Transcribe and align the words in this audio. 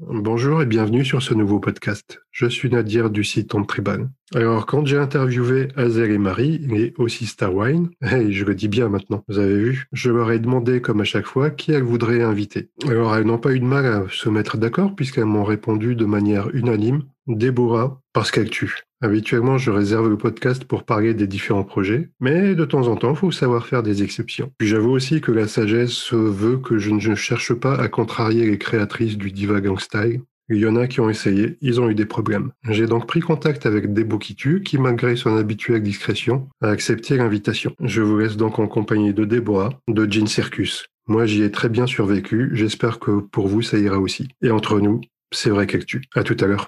Bonjour 0.00 0.62
et 0.62 0.66
bienvenue 0.66 1.04
sur 1.04 1.22
ce 1.22 1.34
nouveau 1.34 1.58
podcast. 1.58 2.20
Je 2.30 2.46
suis 2.46 2.70
Nadir 2.70 3.10
du 3.10 3.24
site 3.24 3.52
On 3.56 3.64
Tribal. 3.64 4.08
Alors, 4.32 4.64
quand 4.64 4.86
j'ai 4.86 4.96
interviewé 4.96 5.70
Azel 5.74 6.12
et 6.12 6.18
Marie, 6.18 6.64
et 6.70 6.94
aussi 6.98 7.26
Starwine, 7.26 7.90
et 8.02 8.30
je 8.30 8.44
le 8.44 8.54
dis 8.54 8.68
bien 8.68 8.88
maintenant, 8.88 9.24
vous 9.26 9.40
avez 9.40 9.58
vu, 9.58 9.88
je 9.92 10.12
leur 10.12 10.30
ai 10.30 10.38
demandé, 10.38 10.80
comme 10.80 11.00
à 11.00 11.04
chaque 11.04 11.26
fois, 11.26 11.50
qui 11.50 11.72
elles 11.72 11.82
voudraient 11.82 12.22
inviter. 12.22 12.70
Alors, 12.86 13.16
elles 13.16 13.24
n'ont 13.26 13.38
pas 13.38 13.52
eu 13.52 13.58
de 13.58 13.64
mal 13.64 13.86
à 13.86 14.04
se 14.08 14.28
mettre 14.28 14.56
d'accord 14.56 14.94
puisqu'elles 14.94 15.24
m'ont 15.24 15.42
répondu 15.42 15.96
de 15.96 16.04
manière 16.04 16.48
unanime, 16.54 17.02
Déborah, 17.26 18.00
parce 18.12 18.30
qu'elle 18.30 18.50
tue. 18.50 18.84
Habituellement, 19.00 19.58
je 19.58 19.70
réserve 19.70 20.08
le 20.08 20.16
podcast 20.16 20.64
pour 20.64 20.82
parler 20.82 21.14
des 21.14 21.28
différents 21.28 21.62
projets, 21.62 22.10
mais 22.18 22.56
de 22.56 22.64
temps 22.64 22.88
en 22.88 22.96
temps, 22.96 23.12
il 23.12 23.16
faut 23.16 23.30
savoir 23.30 23.66
faire 23.66 23.84
des 23.84 24.02
exceptions. 24.02 24.50
Puis 24.58 24.66
j'avoue 24.66 24.90
aussi 24.90 25.20
que 25.20 25.30
la 25.30 25.46
sagesse 25.46 26.12
veut 26.12 26.58
que 26.58 26.78
je 26.78 26.90
ne 26.90 27.14
cherche 27.14 27.54
pas 27.54 27.76
à 27.76 27.86
contrarier 27.88 28.44
les 28.44 28.58
créatrices 28.58 29.16
du 29.16 29.30
Diva 29.30 29.60
Gang 29.60 29.78
Style. 29.78 30.22
Il 30.50 30.56
y 30.56 30.66
en 30.66 30.76
a 30.76 30.86
qui 30.86 31.00
ont 31.00 31.10
essayé, 31.10 31.58
ils 31.60 31.80
ont 31.80 31.90
eu 31.90 31.94
des 31.94 32.06
problèmes. 32.06 32.50
J'ai 32.70 32.86
donc 32.86 33.06
pris 33.06 33.20
contact 33.20 33.66
avec 33.66 33.92
Debo 33.92 34.18
Kitu, 34.18 34.62
qui 34.62 34.78
malgré 34.78 35.14
son 35.14 35.36
habituelle 35.36 35.82
discrétion, 35.82 36.48
a 36.60 36.68
accepté 36.68 37.18
l'invitation. 37.18 37.74
Je 37.80 38.02
vous 38.02 38.18
laisse 38.18 38.36
donc 38.36 38.58
en 38.58 38.66
compagnie 38.66 39.12
de 39.12 39.24
Deborah, 39.24 39.78
de 39.88 40.10
Jean 40.10 40.26
Circus. 40.26 40.86
Moi, 41.06 41.26
j'y 41.26 41.42
ai 41.42 41.50
très 41.50 41.68
bien 41.68 41.86
survécu, 41.86 42.50
j'espère 42.54 42.98
que 42.98 43.20
pour 43.20 43.46
vous, 43.46 43.62
ça 43.62 43.78
ira 43.78 43.98
aussi. 43.98 44.28
Et 44.42 44.50
entre 44.50 44.80
nous, 44.80 45.02
c'est 45.32 45.50
vrai 45.50 45.66
qu'elle 45.66 45.84
tue. 45.84 46.02
À 46.14 46.24
tout 46.24 46.36
à 46.40 46.46
l'heure. 46.46 46.66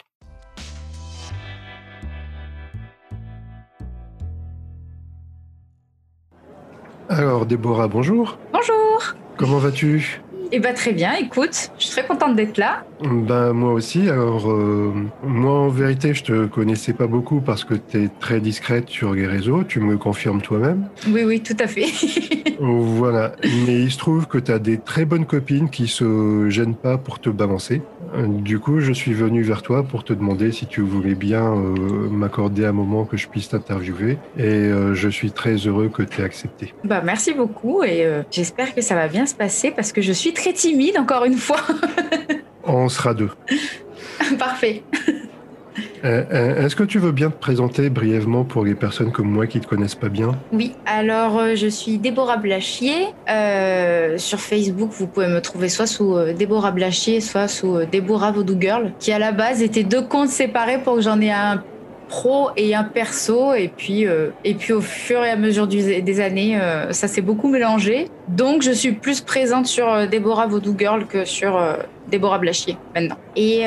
Alors, 7.11 7.45
Déborah, 7.45 7.89
bonjour. 7.89 8.39
Bonjour. 8.53 9.17
Comment 9.37 9.59
vas-tu? 9.59 10.23
Eh 10.53 10.61
bien, 10.61 10.73
très 10.73 10.93
bien, 10.93 11.15
écoute, 11.15 11.73
je 11.77 11.87
suis 11.87 11.91
très 11.91 12.07
contente 12.07 12.37
d'être 12.37 12.57
là. 12.57 12.85
Ben, 13.03 13.53
moi 13.53 13.73
aussi. 13.73 14.09
Alors, 14.09 14.51
euh, 14.51 14.93
moi, 15.23 15.53
en 15.53 15.69
vérité, 15.69 16.15
je 16.15 16.25
te 16.25 16.47
connaissais 16.47 16.93
pas 16.93 17.07
beaucoup 17.07 17.41
parce 17.41 17.65
que 17.65 17.75
tu 17.75 18.05
es 18.05 18.09
très 18.21 18.41
discrète 18.41 18.89
sur 18.89 19.15
les 19.15 19.27
réseaux. 19.27 19.65
Tu 19.65 19.81
me 19.81 19.97
confirmes 19.97 20.43
toi-même. 20.43 20.89
Oui, 21.09 21.25
oui, 21.25 21.41
tout 21.41 21.57
à 21.59 21.67
fait. 21.67 21.87
voilà. 22.61 23.33
Mais 23.67 23.81
il 23.83 23.91
se 23.91 23.99
trouve 23.99 24.27
que 24.27 24.39
tu 24.39 24.53
as 24.53 24.59
des 24.59 24.79
très 24.79 25.05
bonnes 25.05 25.27
copines 25.27 25.71
qui 25.71 25.89
se 25.89 26.49
gênent 26.51 26.75
pas 26.75 26.99
pour 26.99 27.21
te 27.21 27.31
balancer. 27.31 27.83
Du 28.27 28.59
coup, 28.59 28.81
je 28.81 28.93
suis 28.93 29.13
venu 29.13 29.43
vers 29.43 29.63
toi 29.63 29.83
pour 29.83 30.05
te 30.05 30.13
demander 30.13 30.51
si 30.53 30.67
tu 30.67 30.81
voulais 30.81 31.15
bien 31.15 31.55
euh, 31.55 32.09
m'accorder 32.11 32.67
un 32.67 32.73
moment 32.73 33.05
que 33.05 33.17
je 33.17 33.29
puisse 33.29 33.49
t'interviewer. 33.49 34.19
Et 34.37 34.43
euh, 34.43 34.95
je 34.95 35.09
suis 35.09 35.31
très 35.31 35.55
heureux 35.55 35.89
que 35.89 36.03
tu 36.03 36.21
aies 36.21 36.25
accepté. 36.25 36.75
Bah, 36.85 37.03
merci 37.05 37.33
beaucoup 37.33 37.83
et 37.85 38.07
j'espère 38.31 38.75
que 38.75 38.81
ça 38.83 38.95
va 38.95 39.09
bien 39.09 39.27
se 39.27 39.35
passer 39.35 39.71
parce 39.71 39.93
que 39.93 40.03
je 40.03 40.13
suis 40.13 40.33
très 40.33 40.53
timide, 40.53 40.99
encore 40.99 41.25
une 41.25 41.37
fois. 41.37 41.61
On 42.73 42.89
sera 42.89 43.15
deux. 43.15 43.31
Parfait. 44.39 44.83
Euh, 46.05 46.25
euh, 46.33 46.65
est-ce 46.65 46.77
que 46.77 46.85
tu 46.85 46.99
veux 46.99 47.13
bien 47.13 47.31
te 47.31 47.39
présenter 47.39 47.91
brièvement 47.91 48.45
pour 48.45 48.65
les 48.65 48.75
personnes 48.75 49.13
comme 49.13 49.29
moi 49.29 49.47
qui 49.47 49.59
ne 49.59 49.65
te 49.65 49.69
connaissent 49.69 49.97
pas 49.97 50.09
bien? 50.09 50.33
Oui, 50.53 50.75
alors 50.87 51.39
euh, 51.39 51.55
je 51.57 51.67
suis 51.67 51.99
Déborah 51.99 52.37
Blachier. 52.37 53.09
sur 54.17 54.41
Facebook, 54.41 54.91
vous 54.93 55.07
pouvez 55.07 55.29
me 55.29 55.41
trouver 55.41 55.69
soit 55.69 55.87
sous 55.87 56.17
Déborah 56.37 56.71
Blachier, 56.71 57.21
soit 57.21 57.49
sous 57.49 57.85
Déborah 57.91 58.31
Voodoo 58.31 58.57
Girl, 58.59 58.93
qui 58.99 59.13
à 59.13 59.19
la 59.19 59.33
base 59.33 59.63
étaient 59.63 59.85
deux 59.85 60.03
comptes 60.03 60.29
séparés 60.29 60.79
pour 60.79 60.97
que 60.97 61.03
j'en 61.03 61.21
ai 61.21 61.33
un 61.33 61.63
pro 62.11 62.51
et 62.57 62.75
un 62.75 62.85
perso. 62.85 63.55
Et 63.55 63.69
puis, 63.75 64.07
euh, 64.07 64.31
et 64.45 64.55
puis 64.55 64.75
au 64.75 64.83
fur 64.83 65.25
et 65.25 65.31
à 65.31 65.37
mesure 65.37 65.67
des 65.67 66.21
années, 66.21 66.61
euh, 66.61 66.93
ça 66.93 67.09
s'est 67.09 67.23
beaucoup 67.23 67.49
mélangé. 67.49 68.09
Donc 68.29 68.61
je 68.61 68.73
suis 68.73 68.93
plus 68.93 69.23
présente 69.23 69.67
sur 69.67 69.91
euh, 69.91 70.07
Déborah 70.07 70.47
Voodoo 70.47 70.75
Girl 70.77 71.07
que 71.07 71.25
sur 71.25 71.59
Déborah 72.11 72.39
Blachier 72.39 72.77
maintenant. 72.95 73.17
Et 73.37 73.63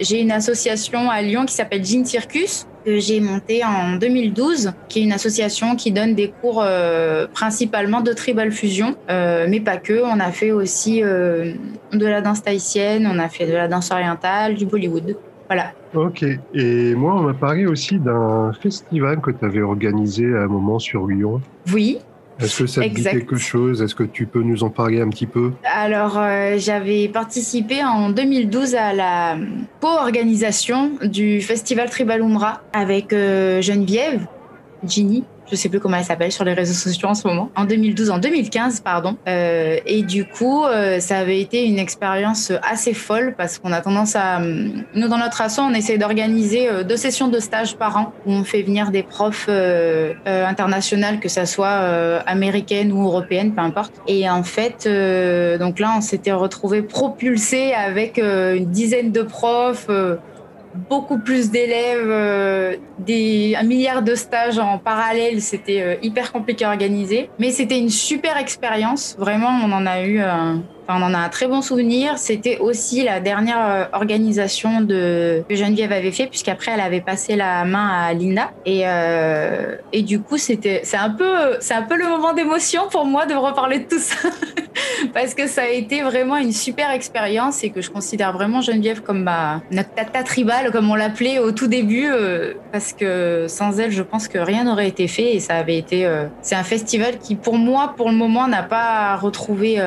j'ai 0.00 0.20
une 0.20 0.32
association 0.32 1.10
à 1.10 1.22
Lyon 1.22 1.44
qui 1.46 1.54
s'appelle 1.54 1.84
Jean 1.84 2.04
Circus 2.04 2.66
que 2.84 2.98
j'ai 2.98 3.20
montée 3.20 3.62
en 3.62 3.96
2012, 3.96 4.72
qui 4.88 5.00
est 5.00 5.02
une 5.02 5.12
association 5.12 5.76
qui 5.76 5.92
donne 5.92 6.14
des 6.14 6.32
cours 6.40 6.64
principalement 7.34 8.00
de 8.00 8.12
tribal 8.12 8.50
fusion, 8.52 8.96
mais 9.08 9.60
pas 9.60 9.76
que. 9.76 10.02
On 10.02 10.18
a 10.18 10.32
fait 10.32 10.50
aussi 10.50 11.02
de 11.02 11.56
la 11.92 12.20
danse 12.20 12.42
tahitienne, 12.42 13.06
on 13.06 13.18
a 13.18 13.28
fait 13.28 13.46
de 13.46 13.52
la 13.52 13.68
danse 13.68 13.90
orientale, 13.90 14.54
du 14.54 14.66
Bollywood. 14.66 15.16
Voilà. 15.46 15.72
Ok. 15.94 16.24
Et 16.54 16.94
moi, 16.94 17.14
on 17.16 17.22
m'a 17.22 17.34
parlé 17.34 17.66
aussi 17.66 17.98
d'un 17.98 18.52
festival 18.62 19.20
que 19.20 19.32
tu 19.32 19.44
avais 19.44 19.60
organisé 19.60 20.24
à 20.24 20.42
un 20.42 20.46
moment 20.46 20.78
sur 20.78 21.08
Lyon. 21.08 21.40
Oui. 21.72 21.98
Est-ce 22.40 22.62
que 22.62 22.66
ça 22.66 22.82
te 22.82 22.88
dit 22.88 23.02
quelque 23.02 23.36
chose? 23.36 23.82
Est-ce 23.82 23.94
que 23.94 24.02
tu 24.02 24.26
peux 24.26 24.42
nous 24.42 24.62
en 24.62 24.70
parler 24.70 25.00
un 25.00 25.08
petit 25.08 25.26
peu? 25.26 25.52
Alors, 25.64 26.18
euh, 26.18 26.56
j'avais 26.58 27.08
participé 27.08 27.84
en 27.84 28.10
2012 28.10 28.74
à 28.74 28.92
la 28.92 29.36
co-organisation 29.80 30.92
du 31.02 31.40
festival 31.40 31.90
Tribal 31.90 32.22
Umra 32.22 32.62
avec 32.72 33.12
euh, 33.12 33.60
Geneviève, 33.60 34.26
Ginny, 34.84 35.24
je 35.50 35.56
sais 35.56 35.68
plus 35.68 35.80
comment 35.80 35.96
elle 35.96 36.04
s'appelle 36.04 36.32
sur 36.32 36.44
les 36.44 36.54
réseaux 36.54 36.74
sociaux 36.74 37.08
en 37.08 37.14
ce 37.14 37.26
moment, 37.26 37.50
en 37.56 37.64
2012, 37.64 38.10
en 38.10 38.18
2015, 38.18 38.80
pardon. 38.80 39.16
Euh, 39.28 39.78
et 39.86 40.02
du 40.02 40.24
coup, 40.24 40.64
euh, 40.64 41.00
ça 41.00 41.18
avait 41.18 41.40
été 41.40 41.64
une 41.66 41.78
expérience 41.78 42.52
assez 42.62 42.94
folle 42.94 43.34
parce 43.36 43.58
qu'on 43.58 43.72
a 43.72 43.80
tendance 43.80 44.16
à, 44.16 44.40
nous 44.40 45.08
dans 45.08 45.18
notre 45.18 45.40
asso, 45.40 45.58
on 45.60 45.74
essaie 45.74 45.98
d'organiser 45.98 46.68
euh, 46.68 46.84
deux 46.84 46.96
sessions 46.96 47.28
de 47.28 47.38
stage 47.38 47.76
par 47.76 47.96
an 47.96 48.12
où 48.26 48.32
on 48.32 48.44
fait 48.44 48.62
venir 48.62 48.90
des 48.90 49.02
profs 49.02 49.48
internationales, 50.26 51.20
que 51.20 51.28
ça 51.28 51.46
soit 51.46 51.68
américaines 52.26 52.92
ou 52.92 53.04
européennes, 53.04 53.52
peu 53.52 53.60
importe. 53.60 53.92
Et 54.06 54.28
en 54.28 54.42
fait, 54.42 54.88
donc 55.58 55.78
là, 55.78 55.94
on 55.96 56.00
s'était 56.00 56.32
retrouvé 56.32 56.82
propulsé 56.82 57.72
avec 57.72 58.18
une 58.18 58.66
dizaine 58.66 59.12
de 59.12 59.22
profs 59.22 59.88
beaucoup 60.74 61.18
plus 61.18 61.50
d'élèves, 61.50 62.08
euh, 62.08 62.76
des, 62.98 63.54
un 63.56 63.62
milliard 63.62 64.02
de 64.02 64.14
stages 64.14 64.58
en 64.58 64.78
parallèle, 64.78 65.40
c'était 65.40 65.82
euh, 65.82 65.94
hyper 66.02 66.32
compliqué 66.32 66.64
à 66.64 66.70
organiser. 66.70 67.30
Mais 67.38 67.50
c'était 67.50 67.78
une 67.78 67.90
super 67.90 68.36
expérience, 68.36 69.16
vraiment, 69.18 69.50
on 69.64 69.72
en 69.72 69.86
a 69.86 70.02
eu 70.02 70.20
on 70.96 71.02
en 71.02 71.14
a 71.14 71.18
un 71.18 71.28
très 71.28 71.46
bon 71.46 71.62
souvenir. 71.62 72.18
C'était 72.18 72.58
aussi 72.58 73.02
la 73.02 73.20
dernière 73.20 73.58
euh, 73.60 73.84
organisation 73.92 74.80
de, 74.80 75.42
que 75.48 75.54
Geneviève 75.54 75.92
avait 75.92 76.10
fait, 76.10 76.26
puisqu'après 76.26 76.72
elle 76.72 76.80
avait 76.80 77.00
passé 77.00 77.36
la 77.36 77.64
main 77.64 77.88
à 77.88 78.12
Linda. 78.12 78.50
Et, 78.66 78.82
euh, 78.84 79.76
et 79.92 80.02
du 80.02 80.20
coup, 80.20 80.38
c'était, 80.38 80.80
c'est 80.84 80.96
un 80.96 81.10
peu, 81.10 81.56
c'est 81.60 81.74
un 81.74 81.82
peu 81.82 81.96
le 81.96 82.08
moment 82.08 82.32
d'émotion 82.32 82.82
pour 82.90 83.04
moi 83.04 83.26
de 83.26 83.34
reparler 83.34 83.80
de 83.80 83.88
tout 83.88 83.98
ça, 83.98 84.28
parce 85.14 85.34
que 85.34 85.46
ça 85.46 85.62
a 85.62 85.68
été 85.68 86.02
vraiment 86.02 86.36
une 86.36 86.52
super 86.52 86.90
expérience 86.90 87.62
et 87.64 87.70
que 87.70 87.80
je 87.80 87.90
considère 87.90 88.32
vraiment 88.32 88.60
Geneviève 88.60 89.02
comme 89.02 89.22
ma 89.22 89.62
notre 89.70 89.94
tata 89.94 90.22
tribale, 90.22 90.70
comme 90.70 90.90
on 90.90 90.94
l'appelait 90.94 91.38
au 91.38 91.52
tout 91.52 91.66
début, 91.66 92.08
euh, 92.10 92.54
parce 92.72 92.92
que 92.92 93.46
sans 93.48 93.78
elle, 93.78 93.92
je 93.92 94.02
pense 94.02 94.28
que 94.28 94.38
rien 94.38 94.64
n'aurait 94.64 94.88
été 94.88 95.08
fait 95.08 95.34
et 95.34 95.40
ça 95.40 95.54
avait 95.54 95.76
été, 95.76 96.08
c'est 96.42 96.54
un 96.54 96.64
festival 96.64 97.18
qui, 97.18 97.34
pour 97.34 97.56
moi, 97.56 97.94
pour 97.96 98.08
le 98.08 98.16
moment, 98.16 98.48
n'a 98.48 98.62
pas 98.62 99.16
retrouvé 99.16 99.80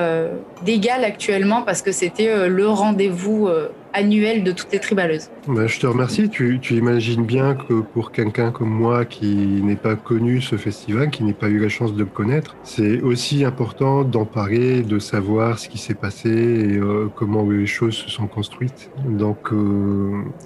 d'égal 0.64 0.93
actuellement 1.02 1.64
parce 1.64 1.82
que 1.82 1.92
c'était 1.92 2.30
euh, 2.30 2.48
le 2.48 2.68
rendez-vous 2.68 3.48
euh, 3.48 3.70
annuel 3.94 4.44
de 4.44 4.52
toutes 4.52 4.72
les 4.72 4.80
tribaleuses. 4.80 5.30
Bah, 5.48 5.66
je 5.66 5.80
te 5.80 5.88
remercie. 5.88 6.30
Tu, 6.30 6.60
imagines 6.72 7.26
bien 7.26 7.56
que 7.56 7.82
pour 7.82 8.12
quelqu'un 8.12 8.52
comme 8.52 8.70
moi 8.70 9.06
qui 9.06 9.36
n'est 9.36 9.76
pas 9.76 9.96
connu 9.96 10.42
ce 10.42 10.58
festival, 10.58 11.10
qui 11.10 11.24
n'a 11.24 11.34
pas 11.34 11.48
eu 11.48 11.60
la 11.60 11.70
chance 11.70 11.94
de 11.94 12.00
le 12.00 12.06
connaître, 12.06 12.56
c'est 12.64 13.02
aussi 13.02 13.44
important 13.46 14.04
d'en 14.04 14.26
parler, 14.26 14.82
de 14.82 15.00
savoir 15.00 15.60
ce 15.60 15.70
qui 15.70 15.78
s'est 15.78 15.94
passé 15.96 16.30
et 16.30 16.78
euh, 16.78 17.08
comment 17.16 17.50
les 17.50 17.66
choses 17.66 17.96
se 17.96 18.10
sont 18.10 18.28
construites. 18.28 18.92
Donc, 19.06 19.50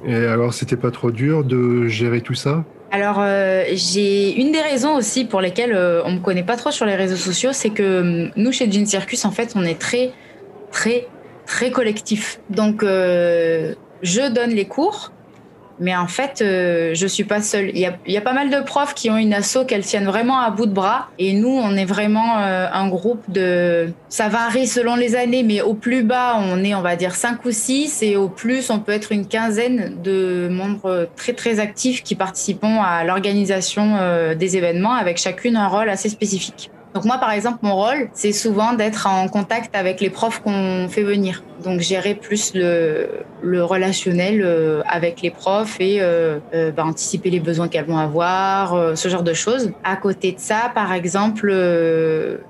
et 0.05 0.15
alors, 0.15 0.53
c'était 0.53 0.77
pas 0.77 0.91
trop 0.91 1.11
dur 1.11 1.43
de 1.43 1.87
gérer 1.87 2.21
tout 2.21 2.33
ça? 2.33 2.63
Alors, 2.91 3.21
j'ai 3.73 4.39
une 4.39 4.51
des 4.51 4.61
raisons 4.61 4.95
aussi 4.95 5.25
pour 5.25 5.41
lesquelles 5.41 5.77
on 6.05 6.11
me 6.13 6.19
connaît 6.19 6.43
pas 6.43 6.55
trop 6.55 6.71
sur 6.71 6.85
les 6.85 6.95
réseaux 6.95 7.17
sociaux, 7.17 7.51
c'est 7.51 7.69
que 7.69 8.01
hum, 8.01 8.31
nous, 8.35 8.51
chez 8.51 8.71
Jean 8.71 8.85
Circus, 8.85 9.25
en 9.25 9.31
fait, 9.31 9.53
on 9.55 9.63
est 9.63 9.79
très 9.79 10.11
très, 10.72 11.07
très 11.45 11.72
collectif. 11.72 12.39
Donc, 12.50 12.83
euh, 12.83 13.74
je 14.03 14.30
donne 14.31 14.51
les 14.51 14.65
cours, 14.65 15.12
mais 15.80 15.95
en 15.95 16.07
fait, 16.07 16.41
euh, 16.41 16.91
je 16.94 17.07
suis 17.07 17.24
pas 17.24 17.41
seule. 17.41 17.69
Il 17.69 17.77
y, 17.77 17.86
a, 17.86 17.95
y, 18.07 18.18
a, 18.18 18.21
pas 18.21 18.33
mal 18.33 18.50
de 18.50 18.59
profs 18.62 18.95
qui 18.95 19.09
ont 19.09 19.18
une 19.18 19.33
asso 19.33 19.59
qu'elles 19.68 19.86
tiennent 19.86 20.06
vraiment 20.06 20.39
à 20.39 20.50
bout 20.50 20.65
de 20.65 20.74
bras. 20.74 21.09
Et 21.19 21.33
nous, 21.33 21.50
on 21.50 21.75
est 21.75 21.86
vraiment 21.86 22.39
euh, 22.39 22.68
un 22.71 22.88
groupe 22.89 23.24
de... 23.27 23.91
Ça 24.09 24.27
varie 24.27 24.68
selon 24.68 24.95
les 24.95 25.15
années, 25.15 25.44
mais 25.44 25.62
au 25.62 25.74
plus 25.74 26.03
bas, 26.03 26.39
on 26.39 26.63
est, 26.63 26.74
on 26.74 26.81
va 26.81 26.95
dire, 26.95 27.15
5 27.15 27.45
ou 27.45 27.51
6. 27.51 28.01
Et 28.03 28.15
au 28.15 28.27
plus, 28.27 28.69
on 28.69 28.80
peut 28.80 28.91
être 28.91 29.12
une 29.12 29.27
quinzaine 29.27 30.01
de 30.03 30.47
membres 30.50 31.07
très, 31.15 31.33
très 31.33 31.59
actifs 31.59 32.03
qui 32.03 32.15
participent 32.15 32.63
à 32.63 33.03
l'organisation 33.03 34.33
des 34.36 34.57
événements 34.57 34.94
avec 34.94 35.18
chacune 35.18 35.56
un 35.56 35.68
rôle 35.68 35.89
assez 35.89 36.09
spécifique. 36.09 36.71
Donc 36.94 37.06
moi, 37.06 37.18
par 37.18 37.31
exemple, 37.31 37.60
mon 37.62 37.75
rôle, 37.75 38.10
c'est 38.13 38.31
souvent 38.31 38.74
d'être 38.74 39.07
en 39.07 39.28
contact 39.28 39.75
avec 39.75 40.01
les 40.01 40.10
profs 40.10 40.42
qu'on 40.42 40.88
fait 40.89 41.04
venir. 41.04 41.44
donc 41.63 41.80
gérer 41.80 42.13
plus 42.13 42.54
le, 42.54 43.63
relationnel 43.63 44.42
euh, 44.44 44.81
avec 44.88 45.22
les 45.22 45.31
profs 45.31 45.78
et 45.80 45.98
euh, 46.00 46.39
euh, 46.54 46.72
bah, 46.72 46.86
anticiper 46.86 47.30
les 47.30 47.39
besoins 47.39 47.68
qu'elles 47.68 47.86
vont 47.86 47.98
avoir, 47.98 48.98
ce 48.98 49.10
genre 49.10 49.24
de 49.24 49.34
choses. 49.34 49.72
À 49.84 49.95
côté 49.95 50.31
de 50.31 50.39
ça, 50.39 50.72
par 50.74 50.94
exemple, 50.94 51.51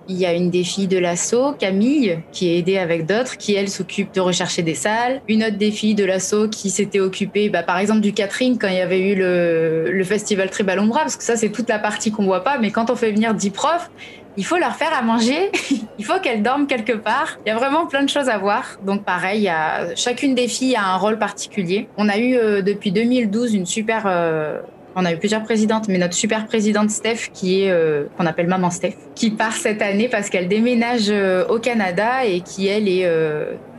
il 0.07 0.15
y 0.15 0.25
a 0.25 0.33
une 0.33 0.49
des 0.49 0.63
filles 0.63 0.87
de 0.87 0.97
l'assaut, 0.97 1.53
Camille, 1.53 2.19
qui 2.31 2.49
est 2.49 2.59
aidée 2.59 2.77
avec 2.77 3.05
d'autres, 3.05 3.37
qui 3.37 3.55
elle 3.55 3.69
s'occupe 3.69 4.13
de 4.13 4.21
rechercher 4.21 4.61
des 4.61 4.75
salles. 4.75 5.21
Une 5.27 5.43
autre 5.43 5.57
des 5.57 5.71
filles 5.71 5.95
de 5.95 6.05
l'assaut 6.05 6.47
qui 6.47 6.69
s'était 6.69 6.99
occupée, 6.99 7.49
bah, 7.49 7.63
par 7.63 7.79
exemple, 7.79 8.01
du 8.01 8.13
catering 8.13 8.57
quand 8.57 8.67
il 8.67 8.75
y 8.75 8.81
avait 8.81 9.11
eu 9.11 9.15
le, 9.15 9.91
le 9.91 10.03
festival 10.03 10.49
Tribal 10.49 10.79
Ombra, 10.79 11.01
parce 11.01 11.15
que 11.15 11.23
ça 11.23 11.35
c'est 11.35 11.49
toute 11.49 11.69
la 11.69 11.79
partie 11.79 12.11
qu'on 12.11 12.25
voit 12.25 12.43
pas, 12.43 12.57
mais 12.59 12.71
quand 12.71 12.89
on 12.89 12.95
fait 12.95 13.11
venir 13.11 13.33
10 13.33 13.49
profs, 13.49 13.89
il 14.37 14.45
faut 14.45 14.57
leur 14.57 14.75
faire 14.75 14.93
à 14.93 15.01
manger, 15.01 15.51
il 15.99 16.05
faut 16.05 16.19
qu'elles 16.21 16.43
dorment 16.43 16.67
quelque 16.67 16.93
part. 16.93 17.39
Il 17.45 17.49
y 17.49 17.51
a 17.51 17.57
vraiment 17.57 17.87
plein 17.87 18.03
de 18.03 18.09
choses 18.09 18.29
à 18.29 18.37
voir. 18.37 18.77
Donc 18.85 19.03
pareil, 19.03 19.39
il 19.39 19.43
y 19.43 19.49
a, 19.49 19.95
chacune 19.95 20.35
des 20.35 20.47
filles 20.47 20.75
a 20.75 20.85
un 20.85 20.97
rôle 20.97 21.17
particulier. 21.17 21.89
On 21.97 22.07
a 22.07 22.17
eu 22.17 22.35
euh, 22.35 22.61
depuis 22.61 22.91
2012 22.91 23.55
une 23.55 23.65
super... 23.65 24.03
Euh, 24.05 24.59
on 24.99 25.05
a 25.05 25.13
eu 25.13 25.17
plusieurs 25.17 25.43
présidentes, 25.43 25.87
mais 25.89 25.99
notre 25.99 26.15
super 26.15 26.47
présidente 26.47 26.89
Steph, 26.89 27.29
qui 27.31 27.61
est 27.61 27.69
euh, 27.69 28.05
qu'on 28.17 28.25
appelle 28.25 28.47
Maman 28.47 28.71
Steph, 28.71 28.95
qui 29.13 29.29
part 29.29 29.53
cette 29.53 29.83
année 29.83 30.09
parce 30.09 30.31
qu'elle 30.31 30.47
déménage 30.47 31.13
au 31.49 31.59
Canada 31.59 32.25
et 32.25 32.41
qui 32.41 32.65
elle 32.65 32.87
est 32.87 33.07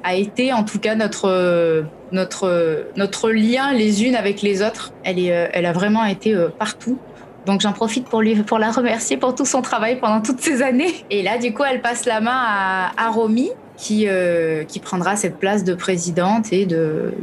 a 0.04 0.14
été 0.14 0.52
en 0.52 0.62
tout 0.62 0.78
cas 0.78 0.94
notre 0.94 1.84
notre 2.12 2.86
notre 2.94 3.30
lien 3.30 3.72
les 3.72 4.04
unes 4.04 4.14
avec 4.14 4.42
les 4.42 4.62
autres. 4.62 4.92
Elle 5.02 5.18
est 5.18 5.50
elle 5.52 5.66
a 5.66 5.72
vraiment 5.72 6.04
été 6.04 6.36
partout. 6.56 7.00
Donc 7.46 7.60
j'en 7.60 7.72
profite 7.72 8.06
pour, 8.06 8.20
lui, 8.20 8.34
pour 8.42 8.58
la 8.58 8.70
remercier 8.70 9.16
pour 9.16 9.34
tout 9.34 9.46
son 9.46 9.62
travail 9.62 9.98
pendant 10.00 10.20
toutes 10.20 10.40
ces 10.40 10.62
années. 10.62 11.04
Et 11.10 11.22
là, 11.22 11.38
du 11.38 11.54
coup, 11.54 11.64
elle 11.64 11.80
passe 11.80 12.04
la 12.04 12.20
main 12.20 12.40
à, 12.96 13.10
Romy, 13.10 13.50
qui, 13.76 14.06
euh, 14.08 14.64
qui 14.64 14.80
prendra 14.80 15.16
cette 15.16 15.38
place 15.38 15.64
de 15.64 15.74
présidente 15.74 16.52
et 16.52 16.66
de 16.66 17.14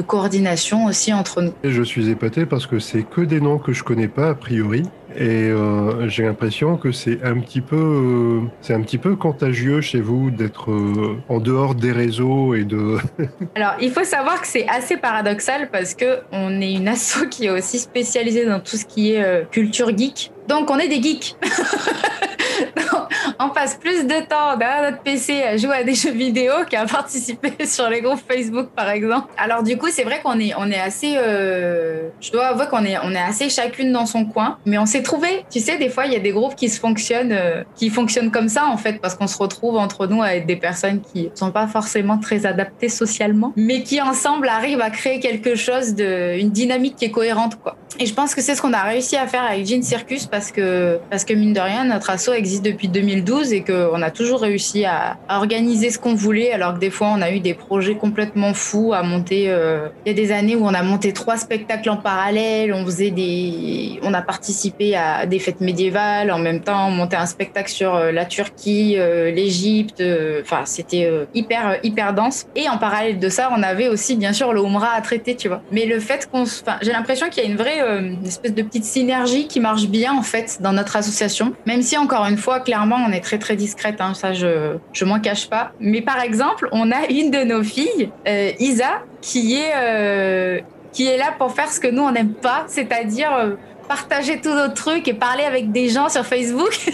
coordination 0.00 0.86
aussi 0.86 1.12
entre 1.12 1.42
nous. 1.42 1.52
Je 1.64 1.82
suis 1.82 2.08
épaté 2.10 2.46
parce 2.46 2.66
que 2.66 2.78
c'est 2.78 3.02
que 3.02 3.20
des 3.20 3.40
noms 3.40 3.58
que 3.58 3.72
je 3.72 3.82
connais 3.82 4.08
pas 4.08 4.30
a 4.30 4.34
priori. 4.34 4.84
Et 5.16 5.48
euh, 5.48 6.08
j'ai 6.08 6.24
l'impression 6.24 6.76
que 6.76 6.92
c'est 6.92 7.22
un 7.24 7.40
petit 7.40 7.60
peu, 7.60 7.76
euh, 7.76 8.40
c'est 8.60 8.74
un 8.74 8.82
petit 8.82 8.98
peu 8.98 9.16
contagieux 9.16 9.80
chez 9.80 10.00
vous 10.00 10.30
d'être 10.30 10.70
euh, 10.70 11.16
en 11.28 11.40
dehors 11.40 11.74
des 11.74 11.92
réseaux 11.92 12.54
et 12.54 12.64
de. 12.64 12.98
Alors, 13.54 13.72
il 13.80 13.90
faut 13.90 14.04
savoir 14.04 14.40
que 14.40 14.46
c'est 14.46 14.68
assez 14.68 14.96
paradoxal 14.96 15.70
parce 15.70 15.94
que 15.94 16.20
on 16.30 16.60
est 16.60 16.72
une 16.74 16.88
asso 16.88 17.26
qui 17.30 17.46
est 17.46 17.50
aussi 17.50 17.78
spécialisée 17.78 18.44
dans 18.44 18.60
tout 18.60 18.76
ce 18.76 18.84
qui 18.84 19.12
est 19.12 19.50
culture 19.50 19.96
geek. 19.96 20.30
Donc, 20.46 20.70
on 20.70 20.78
est 20.78 20.88
des 20.88 21.02
geeks. 21.02 21.36
on 23.40 23.50
passe 23.50 23.76
plus 23.76 24.04
de 24.04 24.26
temps 24.26 24.56
derrière 24.56 24.90
notre 24.90 25.02
PC 25.02 25.42
à 25.42 25.56
jouer 25.56 25.76
à 25.76 25.84
des 25.84 25.94
jeux 25.94 26.12
vidéo 26.12 26.52
qu'à 26.68 26.86
participer 26.86 27.52
sur 27.66 27.88
les 27.88 28.00
groupes 28.00 28.20
Facebook, 28.26 28.68
par 28.74 28.88
exemple. 28.90 29.28
Alors 29.36 29.62
du 29.62 29.76
coup, 29.76 29.88
c'est 29.90 30.04
vrai 30.04 30.20
qu'on 30.22 30.38
est, 30.40 30.52
assez, 30.78 31.14
euh, 31.16 32.08
je 32.20 32.32
dois 32.32 32.46
avouer 32.46 32.66
qu'on 32.66 32.84
est, 32.84 32.96
assez 33.16 33.48
chacune 33.48 33.92
dans 33.92 34.06
son 34.06 34.24
coin, 34.24 34.58
mais 34.66 34.78
on 34.78 34.86
s'est 34.86 35.02
trouvé. 35.02 35.44
Tu 35.50 35.60
sais, 35.60 35.78
des 35.78 35.88
fois, 35.88 36.06
il 36.06 36.12
y 36.12 36.16
a 36.16 36.20
des 36.20 36.30
groupes 36.30 36.54
qui 36.54 36.68
se 36.68 36.80
fonctionnent, 36.80 37.32
euh, 37.32 37.62
qui 37.76 37.90
fonctionnent 37.90 38.30
comme 38.30 38.48
ça 38.48 38.66
en 38.66 38.76
fait, 38.76 39.00
parce 39.00 39.14
qu'on 39.14 39.26
se 39.26 39.38
retrouve 39.38 39.76
entre 39.76 40.06
nous 40.06 40.22
avec 40.22 40.46
des 40.46 40.56
personnes 40.56 41.00
qui 41.00 41.30
sont 41.34 41.52
pas 41.52 41.66
forcément 41.66 42.18
très 42.18 42.46
adaptées 42.46 42.88
socialement, 42.88 43.52
mais 43.56 43.82
qui 43.82 44.00
ensemble 44.00 44.48
arrivent 44.48 44.80
à 44.80 44.90
créer 44.90 45.20
quelque 45.20 45.54
chose 45.54 45.94
de, 45.94 46.38
une 46.38 46.50
dynamique 46.50 46.96
qui 46.96 47.04
est 47.06 47.10
cohérente, 47.10 47.56
quoi. 47.56 47.76
Et 48.00 48.06
je 48.06 48.14
pense 48.14 48.34
que 48.34 48.42
c'est 48.42 48.54
ce 48.54 48.62
qu'on 48.62 48.72
a 48.72 48.82
réussi 48.82 49.16
à 49.16 49.26
faire 49.26 49.42
avec 49.42 49.66
Jean 49.66 49.82
Circus 49.82 50.26
parce 50.26 50.52
que, 50.52 50.98
parce 51.10 51.24
que 51.24 51.34
mine 51.34 51.52
de 51.52 51.60
rien, 51.60 51.84
notre 51.84 52.10
asso 52.10 52.30
existe 52.32 52.64
depuis 52.64 52.88
2012 53.28 53.52
et 53.52 53.62
qu'on 53.62 54.02
a 54.02 54.10
toujours 54.10 54.40
réussi 54.40 54.84
à, 54.84 55.18
organiser 55.28 55.90
ce 55.90 55.98
qu'on 55.98 56.14
voulait, 56.14 56.52
alors 56.52 56.74
que 56.74 56.78
des 56.78 56.90
fois, 56.90 57.08
on 57.14 57.20
a 57.20 57.30
eu 57.30 57.40
des 57.40 57.54
projets 57.54 57.94
complètement 57.94 58.54
fous 58.54 58.92
à 58.94 59.02
monter. 59.02 59.44
Euh, 59.48 59.88
il 60.04 60.08
y 60.08 60.12
a 60.12 60.14
des 60.14 60.32
années 60.32 60.56
où 60.56 60.64
on 60.64 60.74
a 60.74 60.82
monté 60.82 61.12
trois 61.12 61.36
spectacles 61.36 61.90
en 61.90 61.96
parallèle, 61.96 62.72
on 62.72 62.84
faisait 62.84 63.10
des, 63.10 64.00
on 64.02 64.14
a 64.14 64.22
participé 64.22 64.96
à 64.96 65.26
des 65.26 65.38
fêtes 65.38 65.60
médiévales, 65.60 66.30
en 66.30 66.38
même 66.38 66.60
temps, 66.60 66.88
on 66.88 66.90
montait 66.90 67.16
un 67.16 67.26
spectacle 67.26 67.70
sur 67.70 67.94
euh, 67.94 68.12
la 68.12 68.24
Turquie, 68.24 68.94
euh, 68.96 69.30
l'Égypte. 69.30 70.02
Enfin, 70.42 70.62
c'était 70.64 71.10
hyper, 71.34 71.78
hyper 71.82 72.14
dense. 72.14 72.46
Et 72.56 72.68
en 72.68 72.78
parallèle 72.78 73.18
de 73.18 73.28
ça, 73.28 73.50
on 73.56 73.62
avait 73.62 73.88
aussi, 73.88 74.16
bien 74.16 74.32
sûr, 74.32 74.52
le 74.52 74.60
Umrah 74.60 74.92
à 74.96 75.00
traiter, 75.00 75.36
tu 75.36 75.48
vois. 75.48 75.60
Mais 75.72 75.84
le 75.84 76.00
fait 76.00 76.28
qu'on, 76.30 76.44
j'ai 76.82 76.92
l'impression 76.92 77.28
qu'il 77.28 77.42
y 77.42 77.46
a 77.46 77.50
une 77.50 77.56
vraie 77.56 77.80
espèce 78.24 78.54
de 78.54 78.62
petite 78.62 78.84
synergie 78.84 79.46
qui 79.46 79.60
marche 79.60 79.86
bien 79.86 80.14
en 80.14 80.22
fait 80.22 80.58
dans 80.60 80.72
notre 80.72 80.96
association. 80.96 81.52
Même 81.66 81.82
si 81.82 81.96
encore 81.96 82.26
une 82.26 82.36
fois, 82.36 82.60
clairement, 82.60 82.98
on 83.06 83.12
est 83.12 83.17
très 83.20 83.38
très 83.38 83.56
discrète, 83.56 84.00
hein, 84.00 84.14
ça 84.14 84.32
je 84.32 84.76
je 84.92 85.04
m'en 85.04 85.20
cache 85.20 85.48
pas. 85.48 85.72
Mais 85.80 86.02
par 86.02 86.20
exemple, 86.20 86.68
on 86.72 86.90
a 86.90 87.06
une 87.10 87.30
de 87.30 87.44
nos 87.44 87.62
filles, 87.62 88.10
euh, 88.26 88.52
Isa, 88.58 89.02
qui 89.20 89.56
est 89.56 89.72
euh, 89.76 90.60
qui 90.92 91.06
est 91.06 91.16
là 91.16 91.34
pour 91.38 91.52
faire 91.52 91.70
ce 91.70 91.80
que 91.80 91.88
nous 91.88 92.02
on 92.02 92.12
n'aime 92.12 92.34
pas, 92.34 92.64
c'est-à-dire 92.66 93.32
euh, 93.34 93.50
partager 93.88 94.40
tous 94.40 94.54
nos 94.54 94.68
trucs 94.68 95.06
et 95.08 95.14
parler 95.14 95.44
avec 95.44 95.72
des 95.72 95.88
gens 95.88 96.08
sur 96.08 96.26
Facebook. 96.26 96.78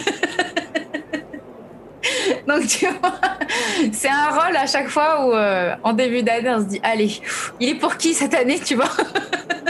Donc, 2.46 2.66
tu 2.66 2.86
vois, 2.86 3.14
c'est 3.92 4.10
un 4.10 4.28
rôle 4.28 4.54
à 4.56 4.66
chaque 4.66 4.88
fois 4.88 5.26
où, 5.26 5.32
en 5.82 5.92
début 5.94 6.22
d'année, 6.22 6.50
on 6.50 6.58
se 6.58 6.66
dit, 6.66 6.80
allez, 6.82 7.18
il 7.58 7.70
est 7.70 7.74
pour 7.76 7.96
qui 7.96 8.12
cette 8.12 8.34
année, 8.34 8.58
tu 8.58 8.74
vois? 8.74 8.90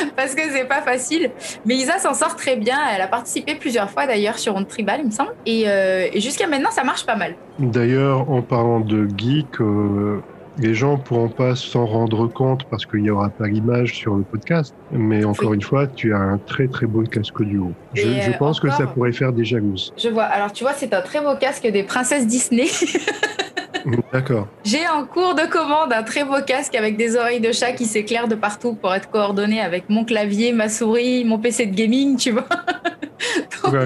parce 0.16 0.34
que 0.34 0.42
c'est 0.52 0.64
pas 0.64 0.82
facile. 0.82 1.30
Mais 1.64 1.76
Isa 1.76 1.98
s'en 1.98 2.14
sort 2.14 2.36
très 2.36 2.56
bien. 2.56 2.78
Elle 2.94 3.00
a 3.00 3.06
participé 3.06 3.54
plusieurs 3.54 3.90
fois 3.90 4.06
d'ailleurs 4.06 4.38
sur 4.38 4.54
Onde 4.54 4.68
Tribal, 4.68 5.00
il 5.00 5.06
me 5.06 5.10
semble. 5.10 5.32
Euh, 5.48 6.08
et, 6.12 6.20
jusqu'à 6.20 6.46
maintenant, 6.46 6.70
ça 6.70 6.84
marche 6.84 7.06
pas 7.06 7.16
mal. 7.16 7.34
D'ailleurs, 7.58 8.30
en 8.30 8.42
parlant 8.42 8.80
de 8.80 9.08
geek, 9.16 9.60
euh, 9.60 10.20
les 10.60 10.74
gens 10.74 10.98
pourront 10.98 11.28
pas 11.28 11.56
s'en 11.56 11.86
rendre 11.86 12.26
compte 12.26 12.64
parce 12.64 12.84
qu'il 12.86 13.02
n'y 13.02 13.10
aura 13.10 13.30
pas 13.30 13.48
l'image 13.48 13.94
sur 13.94 14.14
le 14.14 14.22
podcast. 14.22 14.74
Mais 14.92 15.24
encore 15.24 15.54
une 15.54 15.62
fois, 15.62 15.86
tu 15.86 16.14
as 16.14 16.18
un 16.18 16.38
très 16.38 16.68
très 16.68 16.86
beau 16.86 17.02
casque 17.02 17.42
du 17.42 17.58
haut. 17.58 17.72
Je, 17.94 18.02
je 18.02 18.36
pense 18.38 18.60
que 18.60 18.70
ça 18.70 18.86
pourrait 18.86 19.12
faire 19.12 19.32
des 19.32 19.44
jalouses. 19.44 19.92
Je 19.96 20.08
vois. 20.08 20.24
Alors 20.24 20.52
tu 20.52 20.64
vois, 20.64 20.74
c'est 20.74 20.92
un 20.92 21.02
très 21.02 21.20
beau 21.20 21.34
casque 21.34 21.66
des 21.66 21.82
princesses 21.82 22.26
Disney. 22.26 22.66
D'accord. 24.12 24.46
J'ai 24.64 24.86
en 24.88 25.06
cours 25.06 25.34
de 25.34 25.50
commande 25.50 25.92
un 25.92 26.02
très 26.02 26.24
beau 26.24 26.42
casque 26.46 26.74
avec 26.74 26.96
des 26.98 27.16
oreilles 27.16 27.40
de 27.40 27.52
chat 27.52 27.72
qui 27.72 27.86
s'éclairent 27.86 28.28
de 28.28 28.34
partout 28.34 28.74
pour 28.74 28.94
être 28.94 29.10
coordonné 29.10 29.60
avec 29.60 29.88
mon 29.88 30.04
clavier, 30.04 30.52
ma 30.52 30.68
souris, 30.68 31.24
mon 31.24 31.38
PC 31.38 31.66
de 31.66 31.74
gaming, 31.74 32.16
tu 32.16 32.32
vois. 32.32 32.44
oui, 33.72 33.78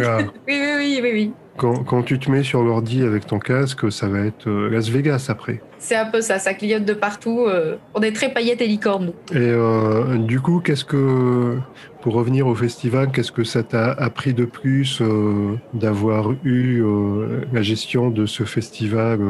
oui, 0.48 1.00
oui, 1.02 1.10
oui, 1.12 1.32
Quand, 1.56 2.02
tu 2.02 2.18
te 2.18 2.30
mets 2.30 2.42
sur 2.42 2.62
l'ordi 2.62 3.02
avec 3.02 3.26
ton 3.26 3.38
casque, 3.38 3.90
ça 3.92 4.08
va 4.08 4.20
être 4.20 4.48
euh, 4.48 4.68
Las 4.68 4.88
Vegas 4.88 5.26
après. 5.28 5.60
C'est 5.78 5.96
un 5.96 6.06
peu 6.06 6.20
ça, 6.20 6.38
ça 6.38 6.54
clignote 6.54 6.84
de 6.84 6.94
partout. 6.94 7.44
Euh, 7.46 7.76
on 7.94 8.00
est 8.00 8.12
très 8.12 8.30
paillettes 8.30 8.62
et 8.62 8.66
licorne, 8.66 9.12
Et 9.32 9.36
euh, 9.36 10.16
du 10.16 10.40
coup, 10.40 10.60
qu'est-ce 10.60 10.84
que 10.84 11.58
pour 12.00 12.14
revenir 12.14 12.46
au 12.46 12.54
festival, 12.54 13.12
qu'est-ce 13.12 13.32
que 13.32 13.44
ça 13.44 13.62
t'a 13.62 13.92
appris 13.92 14.34
de 14.34 14.46
plus 14.46 15.00
euh, 15.00 15.58
d'avoir 15.74 16.32
eu 16.42 16.82
euh, 16.82 17.42
la 17.52 17.62
gestion 17.62 18.10
de 18.10 18.26
ce 18.26 18.44
festival 18.44 19.20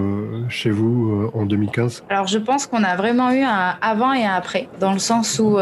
chez 0.49 0.71
vous 0.71 1.31
en 1.35 1.45
2015 1.45 2.05
Alors 2.09 2.27
je 2.27 2.39
pense 2.39 2.67
qu'on 2.67 2.83
a 2.85 2.97
vraiment 2.97 3.33
eu 3.33 3.43
un 3.43 3.77
avant 3.81 4.13
et 4.13 4.25
un 4.25 4.35
après, 4.35 4.69
dans 4.81 4.93
le 4.93 4.99
sens 4.99 5.39
où 5.41 5.59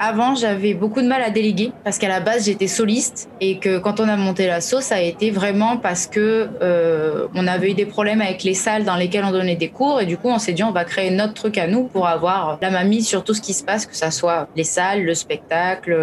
avant, 0.00 0.34
j'avais 0.34 0.74
beaucoup 0.74 1.02
de 1.02 1.06
mal 1.06 1.22
à 1.22 1.30
déléguer 1.30 1.72
parce 1.84 1.98
qu'à 1.98 2.08
la 2.08 2.20
base, 2.20 2.46
j'étais 2.46 2.68
soliste 2.68 3.28
et 3.40 3.58
que 3.58 3.78
quand 3.78 4.00
on 4.00 4.08
a 4.08 4.16
monté 4.16 4.46
la 4.46 4.60
sauce, 4.60 4.84
ça 4.84 4.96
a 4.96 5.00
été 5.00 5.30
vraiment 5.30 5.76
parce 5.76 6.06
que 6.06 6.48
euh, 6.62 7.26
on 7.34 7.46
avait 7.46 7.70
eu 7.70 7.74
des 7.74 7.86
problèmes 7.86 8.20
avec 8.20 8.42
les 8.44 8.54
salles 8.54 8.84
dans 8.84 8.96
lesquelles 8.96 9.24
on 9.24 9.32
donnait 9.32 9.56
des 9.56 9.68
cours 9.68 10.00
et 10.00 10.06
du 10.06 10.16
coup, 10.16 10.28
on 10.28 10.38
s'est 10.38 10.52
dit 10.52 10.62
on 10.62 10.72
va 10.72 10.84
créer 10.84 11.10
notre 11.10 11.34
truc 11.34 11.58
à 11.58 11.66
nous 11.66 11.84
pour 11.84 12.06
avoir 12.06 12.58
la 12.62 12.70
mamie 12.70 13.02
sur 13.02 13.24
tout 13.24 13.34
ce 13.34 13.40
qui 13.40 13.54
se 13.54 13.64
passe, 13.64 13.86
que 13.86 13.96
ça 13.96 14.10
soit 14.10 14.48
les 14.56 14.64
salles, 14.64 15.04
le 15.04 15.14
spectacle, 15.14 15.96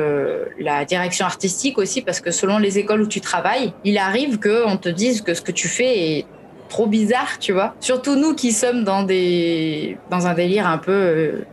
la 0.60 0.86
direction 0.86 1.26
artistique 1.26 1.78
aussi, 1.78 2.02
parce 2.02 2.20
que 2.20 2.32
selon 2.32 2.58
les 2.58 2.78
écoles 2.78 3.02
où 3.02 3.08
tu 3.08 3.22
travailles, 3.22 3.74
il 3.84 3.98
arrive 3.98 4.40
que 4.40 4.66
on 4.66 4.78
te 4.78 4.90
dise 4.90 5.22
que 5.22 5.34
ce 5.34 5.42
que 5.42 5.52
tu 5.52 5.68
fais 5.68 6.18
est 6.18 6.26
trop 6.70 6.88
bizarre, 6.88 7.38
tu 7.40 7.54
vois. 7.54 7.76
Surtout 7.80 8.16
nous 8.16 8.34
qui 8.34 8.52
sommes 8.52 8.84
dans 8.84 9.04
des 9.04 9.98
dans 10.10 10.28
un 10.28 10.34
délire 10.34 10.68
un 10.68 10.78
peu 10.78 11.44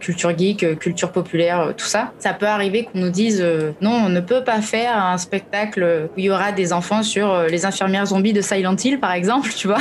culture 0.00 0.36
geek, 0.36 0.62
euh, 0.62 0.74
culture 0.74 1.10
populaire, 1.12 1.60
euh, 1.60 1.72
tout 1.72 1.84
ça. 1.84 2.12
Ça 2.18 2.32
peut 2.32 2.46
arriver 2.46 2.84
qu'on 2.84 2.98
nous 2.98 3.10
dise 3.10 3.40
euh, 3.42 3.72
non, 3.80 3.90
on 3.90 4.08
ne 4.08 4.20
peut 4.20 4.44
pas 4.44 4.60
faire 4.60 4.96
un 4.96 5.18
spectacle 5.18 6.08
où 6.10 6.18
il 6.18 6.24
y 6.24 6.30
aura 6.30 6.52
des 6.52 6.72
enfants 6.72 7.02
sur 7.02 7.42
les 7.44 7.66
infirmières 7.66 8.06
zombies 8.06 8.32
de 8.32 8.40
Silent 8.40 8.76
Hill, 8.76 9.00
par 9.00 9.12
exemple, 9.12 9.50
tu 9.56 9.66
vois. 9.66 9.78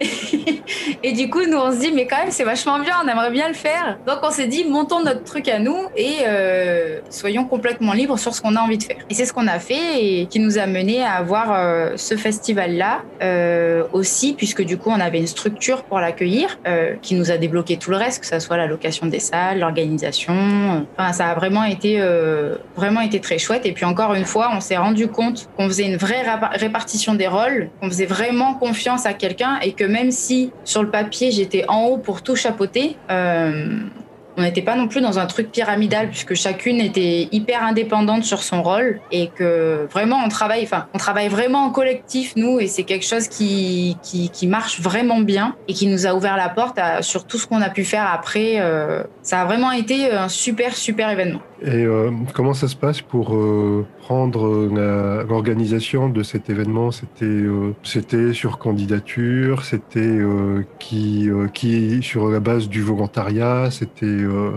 et, 1.02 1.12
du 1.12 1.30
coup, 1.30 1.44
nous, 1.46 1.58
on 1.58 1.72
se 1.72 1.78
dit, 1.78 1.92
mais 1.92 2.06
quand 2.06 2.18
même, 2.18 2.30
c'est 2.30 2.44
vachement 2.44 2.78
bien, 2.78 2.94
on 3.04 3.08
aimerait 3.08 3.30
bien 3.30 3.48
le 3.48 3.54
faire. 3.54 3.98
Donc, 4.06 4.18
on 4.22 4.30
s'est 4.30 4.46
dit, 4.46 4.64
montons 4.64 5.02
notre 5.02 5.24
truc 5.24 5.48
à 5.48 5.58
nous 5.58 5.79
et 5.96 6.18
euh, 6.26 7.00
soyons 7.10 7.44
complètement 7.44 7.92
libres 7.92 8.18
sur 8.18 8.34
ce 8.34 8.40
qu'on 8.40 8.56
a 8.56 8.60
envie 8.60 8.78
de 8.78 8.82
faire. 8.82 8.98
Et 9.08 9.14
c'est 9.14 9.24
ce 9.24 9.32
qu'on 9.32 9.46
a 9.46 9.58
fait 9.58 10.04
et 10.04 10.26
qui 10.26 10.38
nous 10.38 10.58
a 10.58 10.66
mené 10.66 11.02
à 11.02 11.12
avoir 11.12 11.52
euh, 11.52 11.92
ce 11.96 12.16
festival-là 12.16 13.02
euh, 13.22 13.84
aussi, 13.92 14.34
puisque 14.34 14.62
du 14.62 14.76
coup 14.76 14.90
on 14.90 15.00
avait 15.00 15.18
une 15.18 15.26
structure 15.26 15.82
pour 15.82 15.98
l'accueillir 16.00 16.58
qui 17.02 17.14
nous 17.14 17.30
a 17.30 17.36
débloqué 17.36 17.76
tout 17.76 17.90
le 17.90 17.96
reste, 17.96 18.20
que 18.20 18.26
ce 18.26 18.38
soit 18.38 18.56
la 18.56 18.66
location 18.66 19.06
des 19.06 19.18
salles, 19.18 19.60
l'organisation. 19.60 20.86
Enfin, 20.96 21.12
ça 21.12 21.28
a 21.28 21.34
vraiment 21.34 21.64
été, 21.64 22.02
vraiment 22.76 23.00
été 23.00 23.20
très 23.20 23.38
chouette. 23.38 23.66
Et 23.66 23.72
puis 23.72 23.84
encore 23.84 24.14
une 24.14 24.24
fois, 24.24 24.50
on 24.54 24.60
s'est 24.60 24.76
rendu 24.76 25.08
compte 25.08 25.48
qu'on 25.56 25.66
faisait 25.66 25.86
une 25.86 25.96
vraie 25.96 26.22
répartition 26.52 27.14
des 27.14 27.26
rôles, 27.26 27.70
qu'on 27.80 27.88
faisait 27.88 28.06
vraiment 28.06 28.54
confiance 28.54 29.06
à 29.06 29.14
quelqu'un 29.14 29.58
et 29.62 29.72
que 29.72 29.84
même 29.84 30.10
si 30.10 30.52
sur 30.64 30.82
le 30.82 30.90
papier 30.90 31.30
j'étais 31.30 31.64
en 31.68 31.84
haut 31.84 31.98
pour 31.98 32.22
tout 32.22 32.36
chapeauter, 32.36 32.96
on 34.40 34.42
n'était 34.42 34.62
pas 34.62 34.74
non 34.74 34.88
plus 34.88 35.02
dans 35.02 35.18
un 35.18 35.26
truc 35.26 35.52
pyramidal 35.52 36.08
puisque 36.08 36.34
chacune 36.34 36.80
était 36.80 37.28
hyper 37.30 37.62
indépendante 37.62 38.24
sur 38.24 38.42
son 38.42 38.62
rôle 38.62 39.00
et 39.12 39.28
que 39.28 39.86
vraiment 39.92 40.16
on 40.24 40.28
travaille, 40.28 40.62
enfin 40.62 40.86
on 40.94 40.98
travaille 40.98 41.28
vraiment 41.28 41.64
en 41.64 41.70
collectif 41.70 42.32
nous 42.36 42.58
et 42.58 42.66
c'est 42.66 42.84
quelque 42.84 43.06
chose 43.06 43.28
qui, 43.28 43.96
marche 44.48 44.80
vraiment 44.80 45.20
bien 45.20 45.54
et 45.68 45.74
qui 45.74 45.86
nous 45.86 46.06
a 46.06 46.14
ouvert 46.14 46.36
la 46.36 46.48
porte 46.48 46.80
sur 47.02 47.24
tout 47.24 47.38
ce 47.38 47.46
qu'on 47.46 47.60
a 47.60 47.70
pu 47.70 47.84
faire 47.84 48.10
après. 48.12 48.56
Euh, 48.58 49.02
ça 49.22 49.42
a 49.42 49.44
vraiment 49.44 49.70
été 49.70 50.10
un 50.10 50.28
super 50.28 50.74
super 50.74 51.10
événement. 51.10 51.40
Et 51.62 51.84
euh, 51.84 52.10
comment 52.32 52.54
ça 52.54 52.68
se 52.68 52.74
passe 52.74 53.02
pour 53.02 53.34
euh, 53.34 53.86
prendre 53.98 54.48
l'organisation 55.28 56.08
de 56.08 56.22
cet 56.22 56.48
événement? 56.48 56.90
C'était 56.90 57.44
c'était 57.82 58.32
sur 58.32 58.58
candidature, 58.58 59.64
c'était 59.64 60.18
qui 60.78 61.28
qui 61.52 62.02
sur 62.02 62.28
la 62.28 62.40
base 62.40 62.68
du 62.68 62.82
volontariat, 62.82 63.68
c'était 63.70 64.06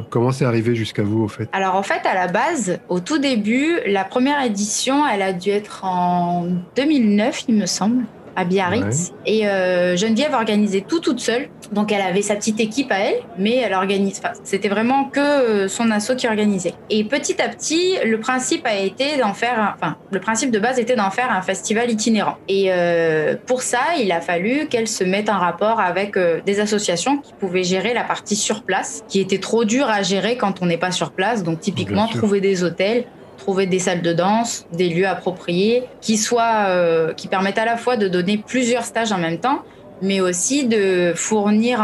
comment 0.09 0.31
c'est 0.31 0.45
arrivé 0.45 0.75
jusqu'à 0.75 1.03
vous 1.03 1.23
au 1.23 1.27
fait? 1.27 1.49
Alors 1.51 1.75
en 1.75 1.83
fait 1.83 2.05
à 2.05 2.13
la 2.13 2.27
base, 2.27 2.79
au 2.89 2.99
tout 2.99 3.17
début, 3.17 3.79
la 3.85 4.03
première 4.03 4.43
édition, 4.43 5.05
elle 5.07 5.21
a 5.21 5.33
dû 5.33 5.49
être 5.49 5.83
en 5.83 6.47
2009 6.75 7.45
il 7.47 7.55
me 7.55 7.65
semble 7.65 8.03
à 8.35 8.45
Biarritz. 8.45 9.13
Et 9.25 9.47
euh, 9.47 9.95
Geneviève 9.95 10.33
organisait 10.33 10.81
tout 10.81 10.99
toute 10.99 11.19
seule. 11.19 11.49
Donc 11.71 11.91
elle 11.91 12.01
avait 12.01 12.21
sa 12.21 12.35
petite 12.35 12.59
équipe 12.59 12.91
à 12.91 12.99
elle, 12.99 13.15
mais 13.37 13.57
elle 13.57 13.73
organise. 13.73 14.19
Enfin, 14.19 14.33
c'était 14.43 14.69
vraiment 14.69 15.05
que 15.05 15.19
euh, 15.19 15.67
son 15.67 15.91
assaut 15.91 16.15
qui 16.15 16.27
organisait. 16.27 16.73
Et 16.89 17.03
petit 17.03 17.41
à 17.41 17.49
petit, 17.49 17.95
le 18.05 18.19
principe 18.19 18.65
a 18.65 18.75
été 18.75 19.17
d'en 19.17 19.33
faire. 19.33 19.75
enfin, 19.75 19.97
le 20.11 20.19
principe 20.19 20.51
de 20.51 20.59
base 20.59 20.79
était 20.79 20.95
d'en 20.95 21.09
faire 21.09 21.31
un 21.31 21.41
festival 21.41 21.89
itinérant. 21.89 22.37
Et 22.47 22.67
euh, 22.69 23.35
pour 23.45 23.61
ça, 23.61 23.79
il 23.99 24.11
a 24.11 24.21
fallu 24.21 24.67
qu'elle 24.67 24.87
se 24.87 25.03
mette 25.03 25.29
en 25.29 25.39
rapport 25.39 25.79
avec 25.79 26.17
des 26.45 26.59
associations 26.59 27.17
qui 27.17 27.33
pouvaient 27.33 27.63
gérer 27.63 27.93
la 27.93 28.03
partie 28.03 28.35
sur 28.35 28.63
place, 28.63 29.03
qui 29.07 29.19
était 29.19 29.39
trop 29.39 29.65
dur 29.65 29.87
à 29.87 30.01
gérer 30.03 30.37
quand 30.37 30.61
on 30.61 30.65
n'est 30.65 30.77
pas 30.77 30.91
sur 30.91 31.11
place. 31.11 31.43
Donc 31.43 31.59
typiquement 31.59 32.07
trouver 32.07 32.41
des 32.41 32.63
hôtels 32.63 33.05
trouver 33.43 33.65
des 33.65 33.79
salles 33.79 34.01
de 34.01 34.13
danse, 34.13 34.65
des 34.71 34.87
lieux 34.87 35.05
appropriés, 35.05 35.83
qui 35.99 36.15
soient, 36.15 36.67
euh, 36.67 37.13
qui 37.13 37.27
permettent 37.27 37.57
à 37.57 37.65
la 37.65 37.75
fois 37.75 37.97
de 37.97 38.07
donner 38.07 38.37
plusieurs 38.37 38.85
stages 38.85 39.11
en 39.11 39.17
même 39.17 39.37
temps, 39.37 39.63
mais 40.01 40.21
aussi 40.21 40.65
de 40.65 41.11
fournir 41.13 41.81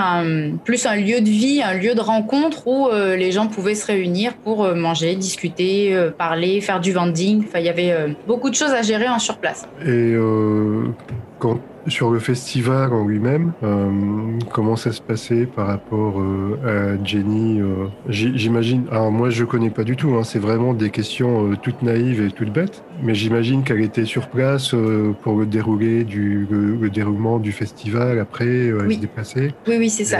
plus 0.63 0.85
un 0.85 0.95
lieu 0.95 1.19
de 1.19 1.29
vie, 1.29 1.61
un 1.61 1.73
lieu 1.73 1.95
de 1.95 2.01
rencontre 2.01 2.65
où 2.65 2.87
euh, 2.87 3.17
les 3.17 3.33
gens 3.33 3.47
pouvaient 3.47 3.75
se 3.75 3.85
réunir 3.85 4.35
pour 4.35 4.63
euh, 4.63 4.73
manger, 4.73 5.15
discuter, 5.15 5.93
parler, 6.17 6.61
faire 6.61 6.79
du 6.79 6.93
vending. 6.93 7.43
Enfin, 7.45 7.59
il 7.59 7.65
y 7.65 7.69
avait 7.69 7.93
beaucoup 8.25 8.49
de 8.49 8.55
choses 8.55 8.71
à 8.71 8.81
gérer 8.81 9.09
en 9.09 9.19
surplace. 9.19 9.67
Et 9.85 10.15
quand 11.39 11.59
sur 11.87 12.11
le 12.11 12.19
festival 12.19 12.93
en 12.93 13.05
lui-même, 13.05 13.53
euh, 13.63 13.89
comment 14.51 14.75
ça 14.75 14.91
se 14.91 15.01
passait 15.01 15.45
par 15.45 15.67
rapport 15.67 16.19
euh, 16.19 16.97
à 16.97 17.03
Jenny 17.03 17.59
euh, 17.61 17.87
J'imagine, 18.09 18.85
alors 18.91 19.11
moi 19.11 19.29
je 19.29 19.43
connais 19.43 19.69
pas 19.69 19.83
du 19.83 19.95
tout, 19.95 20.15
hein, 20.15 20.23
c'est 20.23 20.39
vraiment 20.39 20.73
des 20.73 20.89
questions 20.89 21.55
toutes 21.61 21.81
naïves 21.81 22.21
et 22.21 22.31
toutes 22.31 22.51
bêtes, 22.51 22.83
mais 23.01 23.15
j'imagine 23.15 23.63
qu'elle 23.63 23.81
était 23.81 24.05
sur 24.05 24.27
place 24.27 24.75
pour 25.23 25.37
le 25.37 25.45
déroulé 25.45 26.03
du 26.03 26.47
le, 26.49 26.89
déroulement 26.89 27.39
du 27.39 27.51
festival 27.51 28.19
après, 28.19 28.67
elle 28.67 28.87
oui. 28.87 28.95
se 28.95 28.99
déplaçait. 28.99 29.53
Oui, 29.67 29.75
oui, 29.77 29.89
c'est 29.89 30.05
ça. 30.05 30.19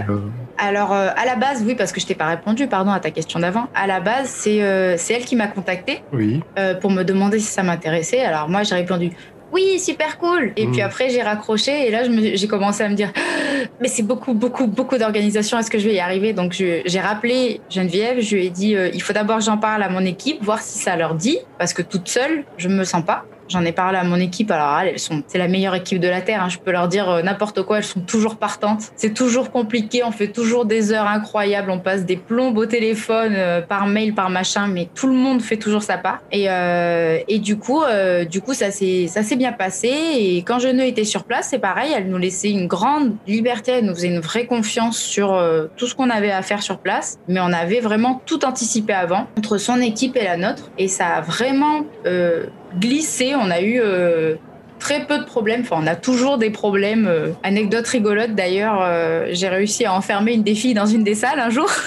Alors 0.58 0.94
à 0.94 1.26
la 1.26 1.36
base, 1.36 1.64
oui, 1.66 1.76
parce 1.76 1.92
que 1.92 2.00
je 2.00 2.06
t'ai 2.06 2.16
pas 2.16 2.28
répondu, 2.28 2.68
pardon 2.68 2.92
à 2.92 3.00
ta 3.00 3.12
question 3.12 3.40
d'avant. 3.40 3.68
À 3.74 3.88
la 3.88 4.00
base, 4.00 4.28
c'est 4.28 4.58
elle 4.58 5.26
qui 5.26 5.36
m'a 5.36 5.48
contacté 5.48 6.04
oui. 6.14 6.42
pour 6.82 6.92
me 6.92 7.04
demander 7.04 7.40
si 7.40 7.48
ça 7.48 7.64
m'intéressait. 7.64 8.22
Alors 8.22 8.50
moi 8.50 8.64
j'ai 8.64 8.76
répondu 8.76 9.12
oui, 9.52 9.80
super 9.80 10.18
cool. 10.18 10.54
Et 10.56 10.68
puis 10.68 10.82
mm. 10.82 10.86
après, 10.86 11.10
j'ai 11.10 11.22
raccroché 11.22 11.88
et 11.88 11.92
là, 11.92 12.04
j'ai 12.34 12.48
commencé 12.48 12.84
à 12.84 12.90
me 12.90 12.96
dire, 12.96 13.12
mais 13.82 13.88
c'est 13.88 14.04
beaucoup, 14.04 14.34
beaucoup, 14.34 14.68
beaucoup 14.68 14.98
d'organisation. 14.98 15.58
Est-ce 15.58 15.72
que 15.72 15.80
je 15.80 15.88
vais 15.88 15.96
y 15.96 16.00
arriver 16.00 16.34
Donc, 16.34 16.54
j'ai 16.54 17.00
rappelé 17.00 17.62
Geneviève. 17.70 18.20
Je 18.22 18.36
lui 18.36 18.46
ai 18.46 18.50
dit, 18.50 18.76
euh, 18.76 18.90
il 18.94 19.02
faut 19.02 19.14
d'abord 19.14 19.40
j'en 19.40 19.58
parle 19.58 19.84
à 19.84 19.90
mon 19.90 20.06
équipe, 20.06 20.44
voir 20.44 20.62
si 20.62 20.80
ça 20.80 20.96
leur 20.96 21.16
dit, 21.16 21.40
parce 21.58 21.74
que 21.74 21.82
toute 21.82 22.08
seule, 22.08 22.44
je 22.58 22.68
me 22.68 22.84
sens 22.84 23.04
pas. 23.04 23.26
J'en 23.50 23.66
ai 23.66 23.72
parlé 23.72 23.98
à 23.98 24.04
mon 24.04 24.18
équipe. 24.18 24.52
Alors, 24.52 24.80
elles 24.80 25.00
sont, 25.00 25.24
c'est 25.28 25.40
la 25.40 25.48
meilleure 25.48 25.74
équipe 25.74 26.00
de 26.00 26.08
la 26.08 26.22
Terre. 26.22 26.44
Hein. 26.44 26.50
Je 26.50 26.60
peux 26.60 26.72
leur 26.72 26.88
dire 26.88 27.10
euh, 27.10 27.22
n'importe 27.24 27.64
quoi. 27.64 27.78
Elles 27.78 27.84
sont 27.84 28.02
toujours 28.02 28.36
partantes. 28.36 28.92
C'est 28.96 29.14
toujours 29.14 29.52
compliqué. 29.52 30.04
On 30.04 30.12
fait 30.12 30.28
toujours 30.28 30.66
des 30.66 30.94
heures 30.94 31.08
incroyables. 31.08 31.72
On 31.72 31.80
passe 31.80 32.06
des 32.06 32.16
plombes 32.16 32.58
au 32.58 32.68
téléphone, 32.68 33.34
euh, 33.36 33.62
par 33.62 33.88
mail, 33.88 34.14
par 34.14 34.30
machin. 34.30 34.68
Mais 34.68 34.88
tout 34.94 35.08
le 35.08 35.16
monde 35.16 35.42
fait 35.42 35.58
toujours 35.58 35.82
sa 35.82 35.98
part. 35.98 36.20
Et, 36.32 36.46
euh, 36.48 37.18
et 37.28 37.40
du 37.40 37.58
coup, 37.58 37.82
du 38.30 38.42
coup, 38.42 38.54
ça 38.54 38.72
s'est, 38.72 39.08
ça 39.08 39.24
s'est 39.24 39.36
bien 39.36 39.52
passé. 39.52 39.90
Et 39.90 40.38
quand 40.44 40.60
Geneux 40.60 40.86
était 40.86 41.04
sur 41.04 41.24
place, 41.24 41.48
c'est 41.50 41.60
pareil. 41.60 41.92
Elle 41.96 42.10
nous 42.10 42.18
laissait 42.18 42.52
une 42.52 42.68
grande 42.68 43.16
liberté. 43.26 43.72
Elle 43.72 43.86
nous 43.86 43.96
faisait 43.96 44.10
une 44.10 44.20
vraie 44.20 44.46
confiance 44.46 44.98
sur 44.98 45.42
tout 45.76 45.88
ce 45.88 45.96
qu'on 45.96 46.10
avait 46.10 46.32
à 46.32 46.42
faire 46.42 46.62
sur 46.62 46.80
place. 46.80 47.18
Mais 47.28 47.40
on 47.40 47.52
avait 47.52 47.80
vraiment 47.80 48.22
tout 48.26 48.46
anticipé 48.46 48.94
avant 48.94 49.28
entre 49.38 49.58
son 49.58 49.82
équipe 49.82 50.16
et 50.16 50.24
la 50.24 50.38
nôtre. 50.38 50.72
Et 50.78 50.88
ça 50.88 51.08
a 51.08 51.22
vraiment 51.22 51.86
glissé. 52.78 53.36
On 53.36 53.50
a 53.50 53.62
eu 53.62 53.80
euh, 53.82 54.36
très 54.80 55.06
peu 55.06 55.20
de 55.20 55.24
problèmes. 55.24 55.62
Enfin, 55.62 55.78
on 55.80 55.88
a 55.88 55.96
toujours 55.96 56.38
des 56.38 56.50
problèmes. 56.50 57.08
Euh, 57.08 57.30
anecdote 57.44 57.88
rigolote 57.88 58.36
d'ailleurs, 58.36 58.80
euh, 58.82 59.28
j'ai 59.32 59.48
réussi 59.48 59.86
à 59.86 59.94
enfermer 59.94 60.34
une 60.34 60.44
des 60.44 60.56
filles 60.56 60.74
dans 60.74 60.86
une 60.86 61.04
des 61.04 61.16
salles 61.16 61.40
un 61.40 61.50
jour. 61.50 61.70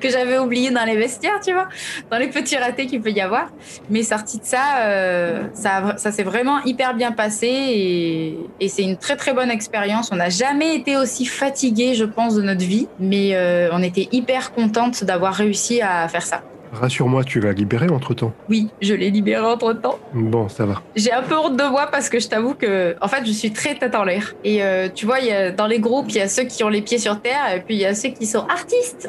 que 0.00 0.08
j'avais 0.08 0.38
oublié 0.38 0.70
dans 0.70 0.84
les 0.84 0.96
vestiaires, 0.96 1.40
tu 1.44 1.52
vois, 1.52 1.68
dans 2.10 2.16
les 2.16 2.28
petits 2.28 2.56
ratés 2.56 2.86
qu'il 2.86 3.00
peut 3.00 3.10
y 3.10 3.20
avoir. 3.20 3.48
Mais 3.90 4.02
sorti 4.02 4.38
de 4.38 4.44
ça, 4.44 4.62
ça, 5.52 6.12
s'est 6.12 6.22
vraiment 6.22 6.62
hyper 6.64 6.94
bien 6.94 7.12
passé 7.12 7.48
et, 7.48 8.38
et 8.60 8.68
c'est 8.68 8.82
une 8.82 8.96
très 8.96 9.16
très 9.16 9.34
bonne 9.34 9.50
expérience. 9.50 10.10
On 10.12 10.16
n'a 10.16 10.30
jamais 10.30 10.76
été 10.76 10.96
aussi 10.96 11.26
fatigué, 11.26 11.94
je 11.94 12.04
pense, 12.04 12.34
de 12.34 12.42
notre 12.42 12.64
vie, 12.64 12.88
mais 12.98 13.36
on 13.72 13.82
était 13.82 14.08
hyper 14.12 14.52
contente 14.52 15.04
d'avoir 15.04 15.34
réussi 15.34 15.82
à 15.82 16.08
faire 16.08 16.22
ça. 16.22 16.42
Rassure-moi, 16.74 17.22
tu 17.22 17.40
l'as 17.40 17.52
libéré 17.52 17.88
entre-temps 17.88 18.32
Oui, 18.48 18.68
je 18.82 18.94
l'ai 18.94 19.10
libéré 19.10 19.44
entre-temps. 19.44 19.98
Bon, 20.12 20.48
ça 20.48 20.66
va. 20.66 20.82
J'ai 20.96 21.12
un 21.12 21.22
peu 21.22 21.36
honte 21.36 21.56
de 21.56 21.62
moi 21.64 21.88
parce 21.90 22.08
que 22.08 22.18
je 22.18 22.28
t'avoue 22.28 22.54
que, 22.54 22.96
en 23.00 23.08
fait, 23.08 23.24
je 23.24 23.30
suis 23.30 23.52
très 23.52 23.76
tête 23.76 23.94
en 23.94 24.04
l'air. 24.04 24.34
Et 24.42 24.62
euh, 24.62 24.88
tu 24.92 25.06
vois, 25.06 25.20
y 25.20 25.30
a, 25.30 25.52
dans 25.52 25.66
les 25.66 25.78
groupes, 25.78 26.06
il 26.08 26.16
y 26.16 26.20
a 26.20 26.28
ceux 26.28 26.44
qui 26.44 26.64
ont 26.64 26.68
les 26.68 26.82
pieds 26.82 26.98
sur 26.98 27.20
terre 27.20 27.54
et 27.54 27.60
puis 27.60 27.76
il 27.76 27.80
y 27.80 27.86
a 27.86 27.94
ceux 27.94 28.08
qui 28.08 28.26
sont 28.26 28.44
artistes. 28.48 29.08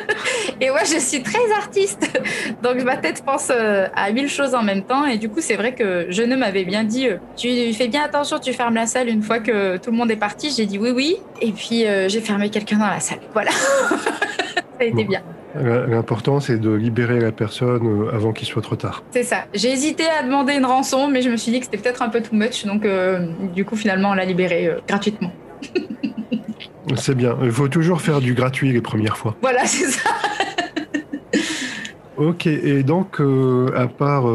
et 0.60 0.70
moi, 0.70 0.84
je 0.84 0.98
suis 0.98 1.22
très 1.22 1.52
artiste. 1.56 2.20
Donc 2.62 2.82
ma 2.84 2.96
tête 2.96 3.22
pense 3.24 3.48
euh, 3.50 3.88
à 3.94 4.12
mille 4.12 4.28
choses 4.28 4.54
en 4.54 4.62
même 4.62 4.84
temps. 4.84 5.04
Et 5.04 5.18
du 5.18 5.28
coup, 5.28 5.40
c'est 5.40 5.56
vrai 5.56 5.74
que 5.74 6.06
je 6.10 6.22
ne 6.22 6.36
m'avais 6.36 6.64
bien 6.64 6.84
dit, 6.84 7.08
euh, 7.08 7.16
tu 7.36 7.72
fais 7.72 7.88
bien 7.88 8.04
attention, 8.04 8.38
tu 8.38 8.52
fermes 8.52 8.74
la 8.74 8.86
salle 8.86 9.08
une 9.08 9.22
fois 9.22 9.40
que 9.40 9.78
tout 9.78 9.90
le 9.90 9.96
monde 9.96 10.10
est 10.12 10.16
parti. 10.16 10.52
J'ai 10.56 10.66
dit 10.66 10.78
oui, 10.78 10.90
oui. 10.94 11.16
Et 11.42 11.52
puis 11.52 11.84
j'ai 12.06 12.20
fermé 12.20 12.50
quelqu'un 12.50 12.78
dans 12.78 12.86
la 12.86 13.00
salle. 13.00 13.20
Voilà. 13.32 13.50
ça 13.50 14.80
a 14.80 14.84
été 14.84 15.04
bien. 15.04 15.22
L'important, 15.54 16.38
c'est 16.40 16.58
de 16.58 16.70
libérer 16.70 17.18
la 17.18 17.32
personne 17.32 18.04
euh, 18.06 18.14
avant 18.14 18.32
qu'il 18.32 18.46
soit 18.46 18.62
trop 18.62 18.76
tard. 18.76 19.02
C'est 19.10 19.24
ça. 19.24 19.44
J'ai 19.52 19.72
hésité 19.72 20.04
à 20.08 20.22
demander 20.22 20.54
une 20.54 20.64
rançon, 20.64 21.08
mais 21.08 21.22
je 21.22 21.30
me 21.30 21.36
suis 21.36 21.50
dit 21.50 21.58
que 21.58 21.64
c'était 21.64 21.78
peut-être 21.78 22.02
un 22.02 22.08
peu 22.08 22.20
too 22.20 22.36
much, 22.36 22.64
donc 22.64 22.84
euh, 22.84 23.26
du 23.52 23.64
coup, 23.64 23.74
finalement, 23.74 24.10
on 24.10 24.14
l'a 24.14 24.24
libéré 24.24 24.68
euh, 24.68 24.78
gratuitement. 24.86 25.32
c'est 26.96 27.16
bien. 27.16 27.36
Il 27.42 27.50
faut 27.50 27.68
toujours 27.68 28.00
faire 28.00 28.20
du 28.20 28.34
gratuit 28.34 28.72
les 28.72 28.80
premières 28.80 29.16
fois. 29.16 29.34
Voilà, 29.42 29.66
c'est 29.66 29.90
ça. 29.90 30.10
Ok, 32.16 32.46
et 32.46 32.82
donc 32.82 33.18
à 33.74 33.86
part 33.86 34.26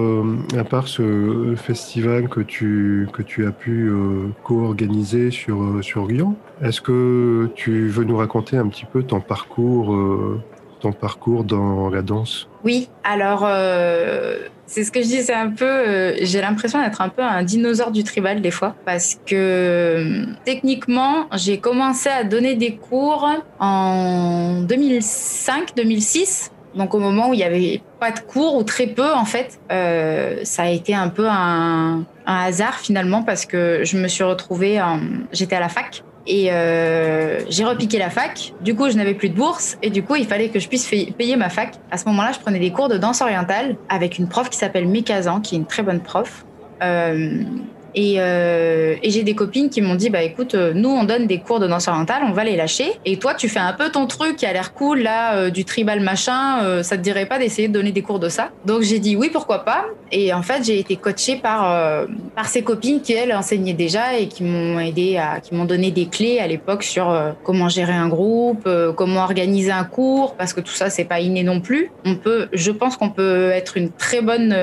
à 0.58 0.64
part 0.64 0.88
ce 0.88 1.54
festival 1.56 2.30
que 2.30 2.40
tu 2.40 3.08
que 3.14 3.22
tu 3.22 3.46
as 3.46 3.52
pu 3.52 3.92
co-organiser 4.44 5.30
sur 5.30 5.84
sur 5.84 6.08
Lyon, 6.08 6.36
est-ce 6.64 6.82
que 6.82 7.48
tu 7.54 7.88
veux 7.90 8.04
nous 8.04 8.18
raconter 8.18 8.58
un 8.58 8.68
petit 8.70 8.86
peu 8.86 9.04
ton 9.04 9.20
parcours 9.22 9.96
parcours 10.92 11.44
dans 11.44 11.90
la 11.90 12.02
danse 12.02 12.48
Oui, 12.64 12.90
alors 13.04 13.44
euh, 13.46 14.38
c'est 14.66 14.84
ce 14.84 14.92
que 14.92 15.02
je 15.02 15.08
dis, 15.08 15.22
c'est 15.22 15.34
un 15.34 15.50
peu, 15.50 15.66
euh, 15.66 16.16
j'ai 16.22 16.42
l'impression 16.42 16.82
d'être 16.82 17.02
un 17.02 17.10
peu 17.10 17.22
un 17.22 17.44
dinosaure 17.44 17.92
du 17.92 18.04
tribal 18.04 18.42
des 18.42 18.52
fois, 18.52 18.76
parce 18.86 19.20
que 19.26 19.36
euh, 19.36 20.26
techniquement, 20.46 21.28
j'ai 21.34 21.60
commencé 21.60 22.10
à 22.10 22.24
donner 22.24 22.56
des 22.56 22.76
cours 22.76 23.30
en 23.60 24.64
2005-2006. 24.68 26.52
Donc 26.76 26.94
au 26.94 27.00
moment 27.00 27.30
où 27.30 27.34
il 27.34 27.38
n'y 27.38 27.44
avait 27.44 27.82
pas 28.02 28.12
de 28.12 28.20
cours 28.20 28.58
ou 28.58 28.64
très 28.64 28.88
peu 28.88 29.14
en 29.14 29.24
fait, 29.24 29.60
ça 29.70 30.64
a 30.64 30.68
été 30.68 30.94
un 30.94 31.08
peu 31.08 31.26
un, 31.26 32.04
un, 32.26 32.36
hasard 32.36 32.80
finalement 32.80 33.24
parce 33.24 33.46
que 33.46 33.86
je 33.86 33.98
me 33.98 34.10
suis 34.10 34.26
retrouvée, 34.26 34.82
j'étais 35.32 35.56
à 35.56 35.62
la 35.62 35.70
fac 35.70 36.04
Et 36.28 36.52
euh, 36.52 37.42
j'ai 37.50 37.64
repiqué 37.64 38.00
la 38.00 38.10
fac. 38.10 38.54
Du 38.62 38.76
coup, 38.76 38.90
je 38.90 38.96
n'avais 38.96 39.14
plus 39.14 39.30
de 39.30 39.36
bourse. 39.36 39.78
Et 39.82 39.90
du 39.90 40.04
coup, 40.04 40.16
il 40.16 40.26
fallait 40.26 40.50
que 40.50 40.60
je 40.60 40.68
puisse 40.68 40.88
payer 40.88 41.36
ma 41.36 41.50
fac. 41.50 41.76
À 41.92 41.98
ce 41.98 42.06
moment-là, 42.06 42.32
je 42.34 42.40
prenais 42.40 42.60
des 42.60 42.72
cours 42.72 42.90
de 42.90 42.98
danse 42.98 43.22
orientale 43.22 43.76
avec 43.90 44.18
une 44.18 44.28
prof 44.28 44.50
qui 44.50 44.58
s'appelle 44.58 44.88
Mékazan, 44.88 45.42
qui 45.42 45.56
est 45.56 45.58
une 45.60 45.66
très 45.66 45.84
bonne 45.84 46.02
prof. 46.02 46.46
Euh, 46.82 47.44
euh, 47.98 48.96
et, 49.02 49.10
j'ai 49.10 49.24
des 49.24 49.36
copines 49.36 49.70
qui 49.70 49.82
m'ont 49.82 49.96
dit 49.96 50.10
bah 50.10 50.24
écoute, 50.24 50.56
euh, 50.56 50.74
nous 50.74 50.90
on 50.90 51.04
donne 51.04 51.28
des 51.28 51.40
cours 51.40 51.60
de 51.60 51.68
danse 51.68 51.88
orientale, 51.88 52.24
on 52.28 52.34
va 52.34 52.44
les 52.44 52.56
lâcher. 52.56 52.94
Et 53.06 53.18
toi, 53.18 53.34
tu 53.34 53.50
fais 53.50 53.60
un 53.60 53.74
peu 53.74 53.90
ton 53.90 54.08
truc 54.08 54.36
qui 54.36 54.46
a 54.46 54.54
l'air 54.54 54.74
cool 54.74 55.00
là, 55.00 55.36
euh, 55.36 55.50
du 55.50 55.66
tribal 55.66 56.02
machin. 56.02 56.84
ça 56.84 56.98
te 56.98 57.02
dirait 57.02 57.26
pas 57.26 57.40
d'essayer 57.40 57.68
de 57.68 57.74
donner 57.74 57.92
des 57.92 58.02
cours 58.02 58.20
de 58.20 58.30
ça? 58.30 58.50
Donc 58.66 58.82
j'ai 58.82 59.00
dit 59.00 59.16
oui, 59.16 59.30
pourquoi 59.32 59.60
pas. 59.60 59.86
Et 60.12 60.34
en 60.34 60.42
fait, 60.42 60.64
j'ai 60.64 60.80
été 60.80 60.96
coachée 60.96 61.38
par 61.38 62.06
par 62.36 62.48
ces 62.48 62.64
copines 62.64 63.02
qui 63.02 63.14
elles 63.14 63.34
enseignaient 63.34 63.74
déjà 63.74 64.18
et 64.18 64.28
qui 64.28 64.44
m'ont 64.44 64.80
aidé 64.80 65.18
à, 65.18 65.40
qui 65.40 65.56
m'ont 65.56 65.66
donné 65.66 65.92
des 65.92 66.08
clés 66.08 66.40
à 66.40 66.48
l'époque 66.48 66.84
sur 66.84 67.14
comment 67.44 67.70
gérer 67.70 67.94
un 67.94 68.08
groupe, 68.08 68.68
comment 68.96 69.24
organiser 69.24 69.72
un 69.72 69.84
cours, 69.84 70.36
parce 70.36 70.54
que 70.54 70.62
tout 70.62 70.74
ça 70.74 70.90
c'est 70.90 71.06
pas 71.06 71.20
inné 71.20 71.44
non 71.44 71.62
plus. 71.62 71.92
On 72.06 72.16
peut, 72.16 72.48
je 72.54 72.72
pense 72.72 72.98
qu'on 72.98 73.10
peut 73.10 73.52
être 73.52 73.78
une 73.78 73.92
très 73.92 74.22
bonne 74.22 74.56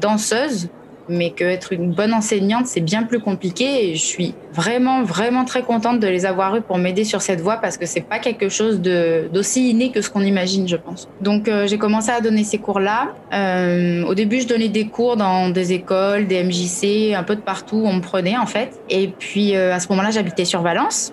danseuse 0.00 0.68
mais 1.10 1.30
qu'être 1.30 1.72
une 1.72 1.92
bonne 1.92 2.14
enseignante, 2.14 2.66
c'est 2.66 2.80
bien 2.80 3.02
plus 3.02 3.20
compliqué. 3.20 3.90
Et 3.90 3.94
je 3.94 4.04
suis 4.04 4.34
vraiment, 4.52 5.02
vraiment 5.02 5.44
très 5.44 5.62
contente 5.62 6.00
de 6.00 6.06
les 6.06 6.26
avoir 6.26 6.56
eues 6.56 6.60
pour 6.60 6.78
m'aider 6.78 7.04
sur 7.04 7.22
cette 7.22 7.40
voie 7.40 7.56
parce 7.56 7.76
que 7.76 7.86
c'est 7.86 8.00
pas 8.00 8.18
quelque 8.18 8.48
chose 8.48 8.80
d'aussi 8.80 9.70
inné 9.70 9.90
que 9.90 10.00
ce 10.00 10.10
qu'on 10.10 10.22
imagine, 10.22 10.66
je 10.68 10.76
pense. 10.76 11.08
Donc, 11.20 11.48
euh, 11.48 11.66
j'ai 11.66 11.78
commencé 11.78 12.10
à 12.10 12.20
donner 12.20 12.44
ces 12.44 12.58
cours-là. 12.58 13.14
Euh, 13.32 14.04
au 14.04 14.14
début, 14.14 14.40
je 14.40 14.48
donnais 14.48 14.68
des 14.68 14.86
cours 14.86 15.16
dans 15.16 15.50
des 15.50 15.72
écoles, 15.72 16.26
des 16.26 16.42
MJC, 16.42 17.14
un 17.14 17.22
peu 17.22 17.36
de 17.36 17.40
partout. 17.40 17.82
On 17.84 17.94
me 17.94 18.00
prenait, 18.00 18.36
en 18.36 18.46
fait. 18.46 18.80
Et 18.88 19.08
puis, 19.08 19.56
euh, 19.56 19.74
à 19.74 19.80
ce 19.80 19.88
moment-là, 19.90 20.10
j'habitais 20.10 20.44
sur 20.44 20.62
Valence. 20.62 21.12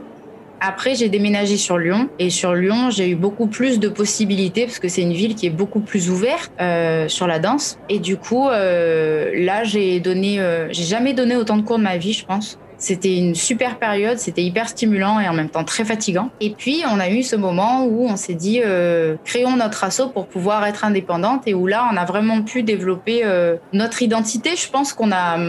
Après, 0.60 0.96
j'ai 0.96 1.10
déménagé 1.10 1.58
sur 1.58 1.78
Lyon 1.78 2.10
et 2.20 2.30
sur 2.30 2.56
Lyon, 2.56 2.90
j'ai 2.90 3.10
eu 3.10 3.16
beaucoup 3.16 3.48
plus 3.48 3.80
de 3.80 3.90
possibilités 3.90 4.66
parce 4.66 4.80
que 4.80 4.88
c'est 4.88 5.04
une 5.04 5.14
ville 5.14 5.36
qui 5.36 5.46
est 5.46 5.52
beaucoup 5.52 5.82
plus 5.82 6.10
ouverte 6.10 6.52
euh, 6.60 7.08
sur 7.08 7.28
la 7.28 7.40
danse. 7.40 7.78
Et 7.90 8.00
du 8.00 8.18
coup, 8.18 8.50
euh, 8.50 9.32
là, 9.36 9.64
j'ai 9.64 10.00
donné, 10.00 10.40
euh, 10.40 10.68
j'ai 10.72 10.84
jamais 10.84 11.14
donné 11.14 11.36
autant 11.36 11.58
de 11.58 11.62
cours 11.62 11.78
de 11.78 11.84
ma 11.84 11.98
vie, 11.98 12.14
je 12.14 12.26
pense. 12.26 12.58
C'était 12.78 13.18
une 13.18 13.34
super 13.34 13.80
période, 13.80 14.20
c'était 14.20 14.44
hyper 14.44 14.70
stimulant 14.70 15.20
et 15.20 15.28
en 15.28 15.34
même 15.34 15.50
temps 15.50 15.64
très 15.64 15.84
fatigant. 15.84 16.30
Et 16.40 16.52
puis 16.52 16.84
on 16.90 17.00
a 17.00 17.10
eu 17.10 17.24
ce 17.24 17.36
moment 17.36 17.86
où 17.86 18.08
on 18.08 18.16
s'est 18.16 18.36
dit 18.36 18.62
euh, 18.64 19.16
créons 19.26 19.56
notre 19.56 19.84
assaut 19.84 20.10
pour 20.10 20.28
pouvoir 20.28 20.64
être 20.66 20.86
indépendante 20.86 21.48
et 21.48 21.56
où 21.56 21.66
là 21.66 21.90
on 21.92 21.98
a 21.98 22.06
vraiment 22.06 22.44
pu 22.44 22.62
développer 22.62 23.22
euh, 23.26 23.56
notre 23.74 24.04
identité. 24.04 24.52
Je 24.56 24.70
pense 24.70 24.94
qu'on 24.94 25.12
a 25.12 25.40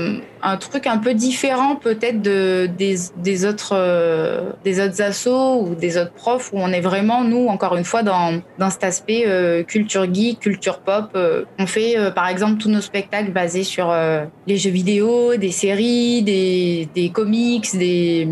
un 0.43 0.57
truc 0.57 0.87
un 0.87 0.99
peu 0.99 1.15
différent 1.15 1.77
peut-être 1.77 2.23
de, 2.23 2.67
des, 2.67 2.97
des 3.17 3.45
autres 3.45 3.73
euh, 3.73 4.53
des 4.65 4.81
autres 4.81 5.03
assos 5.03 5.63
ou 5.63 5.75
des 5.75 5.99
autres 5.99 6.13
profs 6.13 6.53
où 6.53 6.59
on 6.59 6.69
est 6.69 6.81
vraiment 6.81 7.25
nous 7.25 7.47
encore 7.49 7.77
une 7.77 7.85
fois 7.85 8.03
dans, 8.03 8.41
dans 8.59 8.71
cet 8.71 8.85
aspect 8.85 9.25
euh, 9.27 9.63
culture 9.63 10.13
geek, 10.13 10.41
culture 10.41 10.81
pop. 10.81 11.11
Euh, 11.15 11.45
on 11.59 11.67
fait 11.67 11.97
par 12.15 12.29
exemple 12.29 12.59
tous 12.59 12.69
nos 12.69 12.81
spectacles 12.81 13.33
basés 13.33 13.65
sur 13.65 13.95
les 14.47 14.57
jeux 14.57 14.71
vidéo, 14.71 15.37
des 15.37 15.51
séries, 15.51 16.23
des, 16.23 16.89
des 16.95 17.11
comics, 17.11 17.77
des... 17.77 18.29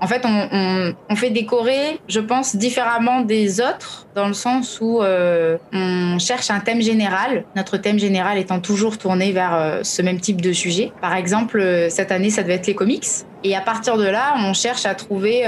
En 0.00 0.06
fait, 0.06 0.22
on, 0.24 0.94
on, 1.10 1.16
fait 1.16 1.30
décorer, 1.30 2.00
je 2.08 2.20
pense, 2.20 2.54
différemment 2.54 3.22
des 3.22 3.60
autres, 3.60 4.06
dans 4.14 4.28
le 4.28 4.32
sens 4.32 4.78
où 4.80 5.02
euh, 5.02 5.58
on 5.72 6.18
cherche 6.18 6.50
un 6.50 6.60
thème 6.60 6.80
général, 6.80 7.44
notre 7.56 7.76
thème 7.78 7.98
général 7.98 8.38
étant 8.38 8.60
toujours 8.60 8.98
tourné 8.98 9.32
vers 9.32 9.54
euh, 9.54 9.80
ce 9.82 10.02
même 10.02 10.20
type 10.20 10.40
de 10.40 10.52
sujet. 10.52 10.92
Par 11.00 11.14
exemple, 11.14 11.58
euh, 11.58 11.88
cette 11.90 12.12
année, 12.12 12.30
ça 12.30 12.42
devait 12.42 12.54
être 12.54 12.68
les 12.68 12.74
comics. 12.74 13.06
Et 13.44 13.54
à 13.54 13.60
partir 13.60 13.96
de 13.96 14.04
là, 14.04 14.34
on 14.44 14.52
cherche 14.52 14.84
à 14.84 14.94
trouver 14.94 15.44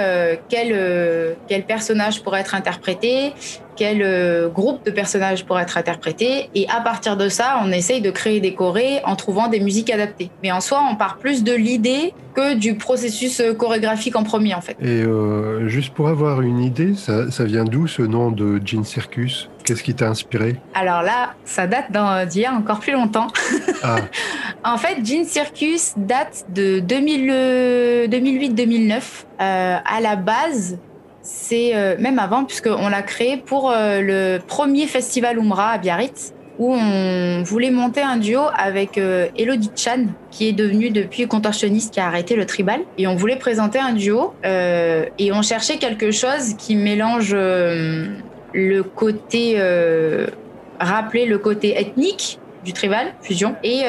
quel, 0.49 1.37
quel 1.49 1.65
personnage 1.65 2.23
pourrait 2.23 2.41
être 2.41 2.55
interprété, 2.55 3.33
quel 3.81 4.03
euh, 4.03 4.51
groupe 4.51 4.85
de 4.85 4.91
personnages 4.91 5.47
pourrait 5.47 5.63
être 5.63 5.79
interprété. 5.79 6.51
Et 6.55 6.69
à 6.69 6.83
partir 6.83 7.17
de 7.17 7.31
ça, 7.31 7.63
on 7.65 7.73
essaye 7.73 8.03
de 8.03 8.11
créer 8.11 8.39
des 8.39 8.53
chorés 8.53 9.01
en 9.07 9.17
trouvant 9.17 9.49
des 9.49 9.59
musiques 9.59 9.89
adaptées. 9.89 10.31
Mais 10.43 10.53
en 10.53 10.61
soi, 10.61 10.83
on 10.93 10.97
part 10.97 11.17
plus 11.17 11.43
de 11.45 11.55
l'idée 11.55 12.13
que 12.35 12.57
du 12.57 12.75
processus 12.75 13.41
euh, 13.41 13.55
chorégraphique 13.55 14.17
en 14.17 14.23
premier, 14.23 14.55
en 14.55 14.61
fait. 14.61 14.77
Et 14.83 15.03
euh, 15.03 15.67
juste 15.69 15.95
pour 15.95 16.09
avoir 16.09 16.43
une 16.43 16.61
idée, 16.61 16.95
ça, 16.95 17.31
ça 17.31 17.45
vient 17.45 17.65
d'où 17.65 17.87
ce 17.87 18.03
nom 18.03 18.31
de 18.31 18.61
Jean 18.63 18.85
Circus? 18.85 19.49
Qu'est-ce 19.71 19.85
qui 19.85 19.95
t'a 19.95 20.09
inspiré 20.09 20.57
Alors 20.75 21.03
là, 21.03 21.35
ça 21.45 21.69
date 21.69 21.93
d'il 22.29 22.43
y 22.43 22.45
a 22.45 22.53
encore 22.53 22.81
plus 22.81 22.93
longtemps. 22.93 23.29
Ah. 23.85 23.99
en 24.65 24.77
fait, 24.79 24.97
Jean 25.05 25.25
Circus 25.25 25.95
date 25.97 26.47
de 26.53 26.81
2008-2009. 26.81 29.01
à 29.39 30.01
la 30.01 30.17
base, 30.17 30.77
c'est 31.23 31.77
euh, 31.77 31.95
même 32.01 32.19
avant, 32.19 32.45
puisqu'on 32.45 32.89
l'a 32.89 33.03
créé 33.03 33.37
pour 33.37 33.71
euh, 33.71 34.01
le 34.01 34.41
premier 34.45 34.89
festival 34.89 35.39
Umra 35.39 35.69
à 35.69 35.79
Biarritz, 35.79 36.35
où 36.59 36.75
on 36.75 37.45
voulait 37.45 37.71
monter 37.71 38.03
un 38.03 38.17
duo 38.17 38.41
avec 38.53 38.99
euh, 38.99 39.29
Elodie 39.39 39.71
Chan, 39.77 40.07
qui 40.33 40.49
est 40.49 40.53
devenue 40.53 40.91
depuis 40.91 41.29
contorsionniste, 41.29 41.95
qui 41.95 42.01
a 42.01 42.09
arrêté 42.09 42.35
le 42.35 42.45
tribal. 42.45 42.81
Et 42.99 43.07
on 43.07 43.15
voulait 43.15 43.37
présenter 43.37 43.79
un 43.79 43.93
duo, 43.93 44.35
et 44.45 45.31
on 45.33 45.43
cherchait 45.43 45.77
quelque 45.77 46.11
chose 46.11 46.55
qui 46.59 46.75
mélange 46.75 47.37
le 48.53 48.83
côté, 48.83 49.57
rappeler 50.79 51.27
le 51.27 51.39
côté 51.39 51.81
ethnique 51.81 52.39
du 52.65 52.73
tribal, 52.73 53.15
fusion, 53.23 53.57
et 53.63 53.83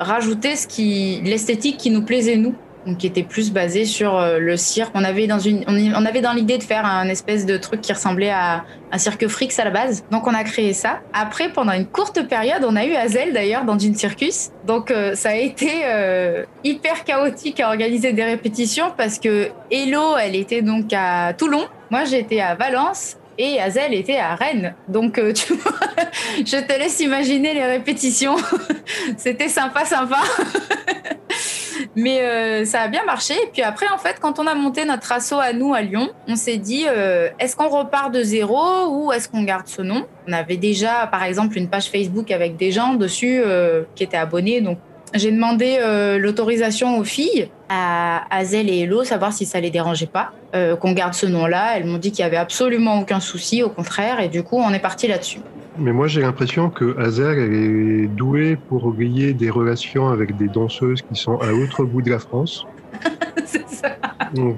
rajouter 0.00 0.56
ce 0.56 0.66
qui, 0.66 1.20
l'esthétique 1.24 1.76
qui 1.76 1.90
nous 1.90 2.02
plaisait 2.02 2.36
nous 2.36 2.54
donc 2.86 2.98
qui 2.98 3.06
était 3.06 3.22
plus 3.22 3.52
basé 3.52 3.84
sur 3.84 4.16
euh, 4.16 4.38
le 4.38 4.56
cirque. 4.56 4.92
On 4.94 5.04
avait 5.04 5.26
dans 5.26 5.38
une, 5.38 5.64
on 5.66 6.06
avait 6.06 6.20
dans 6.20 6.32
l'idée 6.32 6.58
de 6.58 6.62
faire 6.62 6.84
un 6.84 7.08
espèce 7.08 7.46
de 7.46 7.56
truc 7.56 7.80
qui 7.80 7.92
ressemblait 7.92 8.30
à 8.30 8.64
un 8.92 8.98
cirque 8.98 9.26
Frix 9.28 9.48
à 9.58 9.64
la 9.64 9.70
base. 9.70 10.04
Donc 10.10 10.26
on 10.26 10.34
a 10.34 10.44
créé 10.44 10.72
ça. 10.72 11.00
Après, 11.12 11.50
pendant 11.50 11.72
une 11.72 11.86
courte 11.86 12.26
période, 12.28 12.64
on 12.66 12.76
a 12.76 12.84
eu 12.84 12.94
Hazel 12.94 13.32
d'ailleurs 13.32 13.64
dans 13.64 13.78
une 13.78 13.94
Circus. 13.94 14.50
Donc 14.66 14.90
euh, 14.90 15.14
ça 15.14 15.30
a 15.30 15.36
été 15.36 15.70
euh, 15.84 16.44
hyper 16.62 17.04
chaotique 17.04 17.60
à 17.60 17.68
organiser 17.68 18.12
des 18.12 18.24
répétitions 18.24 18.92
parce 18.96 19.18
que 19.18 19.48
Hello, 19.70 20.16
elle 20.20 20.36
était 20.36 20.62
donc 20.62 20.92
à 20.92 21.32
Toulon. 21.32 21.64
Moi, 21.90 22.04
j'étais 22.04 22.40
à 22.40 22.54
Valence 22.54 23.16
et 23.38 23.60
Hazel 23.60 23.94
était 23.94 24.16
à 24.16 24.34
Rennes. 24.34 24.74
Donc, 24.88 25.20
tu 25.34 25.54
vois, 25.54 25.72
je 26.38 26.64
te 26.64 26.78
laisse 26.78 27.00
imaginer 27.00 27.54
les 27.54 27.64
répétitions. 27.64 28.36
C'était 29.16 29.48
sympa, 29.48 29.84
sympa. 29.84 30.18
Mais 31.96 32.20
euh, 32.20 32.64
ça 32.64 32.82
a 32.82 32.88
bien 32.88 33.04
marché. 33.04 33.34
Et 33.34 33.50
puis 33.52 33.62
après, 33.62 33.86
en 33.88 33.98
fait, 33.98 34.18
quand 34.20 34.38
on 34.38 34.46
a 34.46 34.54
monté 34.54 34.84
notre 34.84 35.12
assaut 35.12 35.38
à 35.38 35.52
nous 35.52 35.74
à 35.74 35.82
Lyon, 35.82 36.10
on 36.26 36.36
s'est 36.36 36.56
dit 36.56 36.84
euh, 36.88 37.28
est-ce 37.38 37.56
qu'on 37.56 37.68
repart 37.68 38.12
de 38.12 38.22
zéro 38.22 38.88
ou 38.88 39.12
est-ce 39.12 39.28
qu'on 39.28 39.42
garde 39.42 39.66
ce 39.66 39.82
nom? 39.82 40.06
On 40.28 40.32
avait 40.32 40.56
déjà, 40.56 41.06
par 41.06 41.22
exemple, 41.22 41.56
une 41.56 41.68
page 41.68 41.90
Facebook 41.90 42.30
avec 42.30 42.56
des 42.56 42.72
gens 42.72 42.94
dessus 42.94 43.40
euh, 43.44 43.84
qui 43.94 44.04
étaient 44.04 44.16
abonnés. 44.16 44.60
Donc, 44.60 44.78
j'ai 45.14 45.30
demandé 45.30 45.78
l'autorisation 46.18 46.98
aux 46.98 47.04
filles, 47.04 47.48
à 47.74 48.24
Azel 48.30 48.70
et 48.70 48.80
Hello, 48.80 49.04
savoir 49.04 49.32
si 49.32 49.46
ça 49.46 49.60
les 49.60 49.70
dérangeait 49.70 50.06
pas, 50.06 50.32
qu'on 50.80 50.92
garde 50.92 51.14
ce 51.14 51.26
nom-là. 51.26 51.76
Elles 51.76 51.86
m'ont 51.86 51.98
dit 51.98 52.12
qu'il 52.12 52.22
y 52.22 52.26
avait 52.26 52.36
absolument 52.36 53.00
aucun 53.00 53.20
souci, 53.20 53.62
au 53.62 53.68
contraire. 53.68 54.20
Et 54.20 54.28
du 54.28 54.42
coup, 54.42 54.56
on 54.56 54.70
est 54.70 54.78
parti 54.78 55.08
là-dessus. 55.08 55.40
Mais 55.76 55.92
moi, 55.92 56.06
j'ai 56.06 56.20
l'impression 56.20 56.70
que 56.70 56.96
Hazer 57.00 57.36
est 57.38 58.06
doué 58.06 58.56
pour 58.56 58.92
lier 58.92 59.32
des 59.32 59.50
relations 59.50 60.08
avec 60.08 60.36
des 60.36 60.46
danseuses 60.46 61.02
qui 61.02 61.18
sont 61.18 61.38
à 61.38 61.46
l'autre 61.46 61.84
bout 61.84 62.00
de 62.00 62.10
la 62.10 62.20
France. 62.20 62.66
c'est 63.44 63.68
ça. 63.68 63.96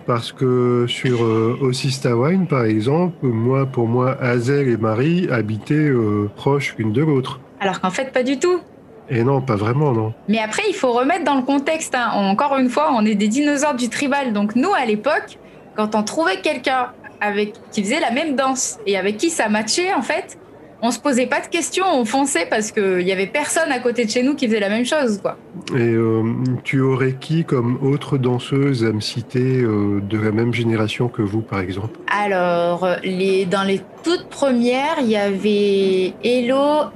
Parce 0.06 0.32
que 0.32 0.84
sur 0.88 1.24
euh, 1.24 1.58
Ossista 1.62 2.16
Wine, 2.16 2.46
par 2.46 2.64
exemple, 2.64 3.26
moi, 3.26 3.64
pour 3.64 3.88
moi, 3.88 4.16
Hazel 4.20 4.68
et 4.68 4.76
Marie 4.76 5.28
habitaient 5.30 5.74
euh, 5.74 6.30
proches 6.36 6.74
l'une 6.78 6.92
de 6.92 7.02
l'autre. 7.02 7.40
Alors 7.60 7.80
qu'en 7.80 7.90
fait, 7.90 8.12
pas 8.12 8.22
du 8.22 8.38
tout. 8.38 8.60
Et 9.08 9.22
non, 9.22 9.40
pas 9.40 9.56
vraiment, 9.56 9.92
non. 9.92 10.12
Mais 10.28 10.38
après, 10.38 10.62
il 10.68 10.74
faut 10.74 10.92
remettre 10.92 11.24
dans 11.24 11.36
le 11.36 11.42
contexte. 11.42 11.94
Hein. 11.94 12.10
Encore 12.14 12.56
une 12.58 12.68
fois, 12.68 12.90
on 12.92 13.04
est 13.04 13.14
des 13.14 13.28
dinosaures 13.28 13.74
du 13.74 13.88
tribal. 13.88 14.32
Donc 14.32 14.56
nous, 14.56 14.72
à 14.74 14.84
l'époque, 14.84 15.38
quand 15.76 15.94
on 15.94 16.02
trouvait 16.02 16.40
quelqu'un 16.40 16.88
avec 17.20 17.54
qui 17.70 17.82
faisait 17.82 18.00
la 18.00 18.10
même 18.10 18.36
danse 18.36 18.78
et 18.86 18.96
avec 18.96 19.16
qui 19.16 19.30
ça 19.30 19.48
matchait, 19.48 19.94
en 19.94 20.02
fait, 20.02 20.38
on 20.82 20.90
se 20.90 20.98
posait 20.98 21.26
pas 21.26 21.40
de 21.40 21.46
questions, 21.46 21.86
on 21.90 22.04
fonçait 22.04 22.46
parce 22.48 22.70
qu'il 22.70 23.02
y 23.02 23.12
avait 23.12 23.26
personne 23.26 23.72
à 23.72 23.78
côté 23.78 24.04
de 24.04 24.10
chez 24.10 24.22
nous 24.22 24.34
qui 24.34 24.46
faisait 24.46 24.60
la 24.60 24.68
même 24.68 24.84
chose, 24.84 25.18
quoi. 25.22 25.36
Et 25.74 25.80
euh, 25.80 26.22
tu 26.64 26.80
aurais 26.80 27.14
qui 27.14 27.44
comme 27.44 27.78
autre 27.82 28.18
danseuse 28.18 28.84
à 28.84 28.92
me 28.92 29.00
citer 29.00 29.62
euh, 29.62 30.00
de 30.02 30.18
la 30.18 30.32
même 30.32 30.52
génération 30.52 31.08
que 31.08 31.22
vous, 31.22 31.40
par 31.40 31.60
exemple? 31.60 31.98
Alors, 32.14 32.86
les, 33.02 33.46
dans 33.46 33.62
les 33.62 33.80
toutes 34.04 34.28
premières, 34.28 34.96
il 35.00 35.08
y 35.08 35.16
avait 35.16 36.12
Hello, 36.22 36.90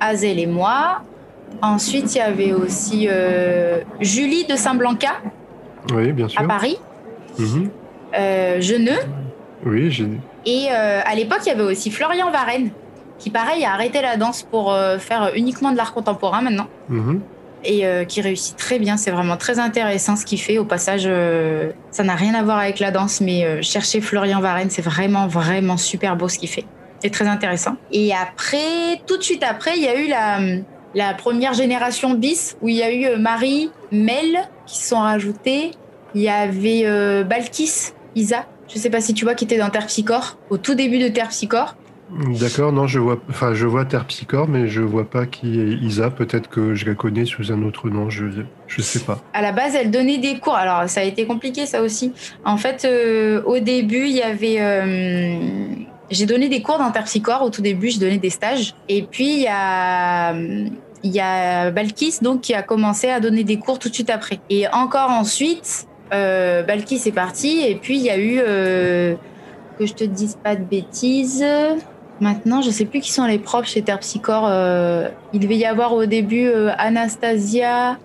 Azel 0.00 0.38
et 0.38 0.46
moi. 0.46 1.02
Ensuite, 1.62 2.14
il 2.14 2.18
y 2.18 2.20
avait 2.20 2.52
aussi 2.52 3.06
euh, 3.08 3.80
Julie 4.00 4.44
de 4.46 4.56
Saint-Blanca. 4.56 5.20
Oui, 5.94 6.12
bien 6.12 6.28
sûr. 6.28 6.40
À 6.40 6.44
Paris. 6.44 6.78
Mhm. 7.38 7.70
Geneux. 8.60 9.00
Oui, 9.66 9.90
j'ai. 9.90 10.08
Et 10.46 10.68
à 10.68 11.14
l'époque, 11.14 11.40
il 11.46 11.48
y 11.48 11.52
avait 11.52 11.62
aussi 11.62 11.90
Florian 11.90 12.30
Varenne 12.30 12.70
qui 13.18 13.30
pareil 13.30 13.64
a 13.64 13.72
arrêté 13.72 14.02
la 14.02 14.16
danse 14.16 14.42
pour 14.42 14.72
euh, 14.72 14.98
faire 14.98 15.32
uniquement 15.34 15.70
de 15.70 15.76
l'art 15.76 15.94
contemporain 15.94 16.42
maintenant. 16.42 16.66
Mhm. 16.88 17.20
et 17.66 17.86
qui 18.06 18.20
réussit 18.20 18.56
très 18.56 18.78
bien. 18.78 18.98
C'est 18.98 19.10
vraiment 19.10 19.38
très 19.38 19.58
intéressant 19.58 20.16
ce 20.16 20.26
qu'il 20.26 20.38
fait. 20.38 20.58
Au 20.58 20.66
passage, 20.66 21.08
ça 21.90 22.02
n'a 22.04 22.14
rien 22.14 22.34
à 22.34 22.42
voir 22.42 22.58
avec 22.58 22.78
la 22.78 22.90
danse, 22.90 23.22
mais 23.22 23.62
chercher 23.62 24.02
Florian 24.02 24.40
Varenne, 24.40 24.68
c'est 24.68 24.82
vraiment, 24.82 25.26
vraiment 25.26 25.78
super 25.78 26.14
beau 26.14 26.28
ce 26.28 26.38
qu'il 26.38 26.50
fait. 26.50 26.66
C'est 27.04 27.10
très 27.10 27.26
intéressant. 27.26 27.76
Et 27.92 28.12
après, 28.14 29.00
tout 29.06 29.16
de 29.16 29.22
suite 29.22 29.42
après, 29.42 29.76
il 29.76 29.82
y 29.82 29.88
a 29.88 29.98
eu 29.98 30.08
la, 30.08 30.38
la 30.94 31.14
première 31.14 31.54
génération 31.54 32.14
bis, 32.14 32.56
où 32.62 32.68
il 32.68 32.76
y 32.76 32.82
a 32.82 32.92
eu 32.92 33.16
Marie, 33.18 33.70
Mel 33.92 34.48
qui 34.66 34.78
sont 34.82 35.00
rajoutés. 35.00 35.72
Il 36.14 36.22
y 36.22 36.28
avait 36.28 36.84
Balkis, 37.24 37.92
Isa, 38.14 38.46
je 38.68 38.78
sais 38.78 38.90
pas 38.90 39.00
si 39.00 39.14
tu 39.14 39.24
vois, 39.24 39.34
qui 39.34 39.44
était 39.44 39.58
dans 39.58 39.70
Terpsichore, 39.70 40.38
au 40.50 40.58
tout 40.58 40.74
début 40.74 40.98
de 40.98 41.08
Terpsichore. 41.08 41.76
D'accord, 42.38 42.72
non, 42.72 42.86
je 42.86 42.98
vois, 42.98 43.18
enfin, 43.30 43.54
je 43.54 43.66
vois 43.66 43.84
Terpsichore, 43.84 44.46
mais 44.46 44.68
je 44.68 44.82
vois 44.82 45.08
pas 45.08 45.26
qui 45.26 45.58
est 45.58 45.72
Isa. 45.72 46.10
Peut-être 46.10 46.48
que 46.48 46.74
je 46.74 46.84
la 46.86 46.94
connais 46.94 47.24
sous 47.24 47.50
un 47.50 47.62
autre 47.62 47.88
nom, 47.88 48.10
je, 48.10 48.26
je 48.66 48.82
sais 48.82 49.00
pas. 49.00 49.20
À 49.32 49.42
la 49.42 49.52
base, 49.52 49.74
elle 49.74 49.90
donnait 49.90 50.18
des 50.18 50.38
cours. 50.38 50.54
Alors, 50.54 50.88
ça 50.88 51.00
a 51.00 51.04
été 51.04 51.26
compliqué, 51.26 51.66
ça 51.66 51.82
aussi. 51.82 52.12
En 52.44 52.56
fait, 52.56 52.84
euh, 52.84 53.42
au 53.44 53.58
début, 53.58 54.06
il 54.06 54.12
y 54.12 54.22
avait. 54.22 54.56
Euh, 54.60 55.36
j'ai 56.10 56.26
donné 56.26 56.48
des 56.48 56.62
cours 56.62 56.78
dans 56.78 56.90
Terpsichore. 56.90 57.42
Au 57.42 57.50
tout 57.50 57.62
début, 57.62 57.88
j'ai 57.88 58.00
donné 58.00 58.18
des 58.18 58.30
stages. 58.30 58.74
Et 58.88 59.02
puis, 59.02 59.36
il 59.36 59.42
y 59.42 59.48
a. 59.48 60.34
Balkis 61.70 62.18
donc 62.22 62.42
qui 62.42 62.54
a 62.54 62.62
commencé 62.62 63.08
à 63.08 63.20
donner 63.20 63.44
des 63.44 63.58
cours 63.58 63.78
tout 63.78 63.88
de 63.88 63.94
suite 63.94 64.10
après. 64.10 64.40
Et 64.50 64.68
encore 64.68 65.10
ensuite, 65.10 65.86
euh, 66.12 66.62
Balkis 66.62 67.02
est 67.06 67.14
parti 67.14 67.62
et 67.66 67.74
puis 67.76 67.96
il 67.96 68.02
y 68.02 68.10
a 68.10 68.18
eu 68.18 68.38
euh, 68.38 69.14
que 69.78 69.86
je 69.86 69.94
te 69.94 70.04
dise 70.04 70.38
pas 70.42 70.56
de 70.56 70.62
bêtises. 70.62 71.44
Maintenant, 72.20 72.62
je 72.62 72.70
sais 72.70 72.84
plus 72.84 73.00
qui 73.00 73.12
sont 73.12 73.24
les 73.24 73.38
profs 73.38 73.68
chez 73.68 73.82
Terpsichore. 73.82 74.46
Euh, 74.48 75.08
il 75.32 75.40
devait 75.40 75.56
y 75.56 75.64
avoir 75.64 75.94
au 75.94 76.06
début 76.06 76.48
Anastasia 76.78 77.98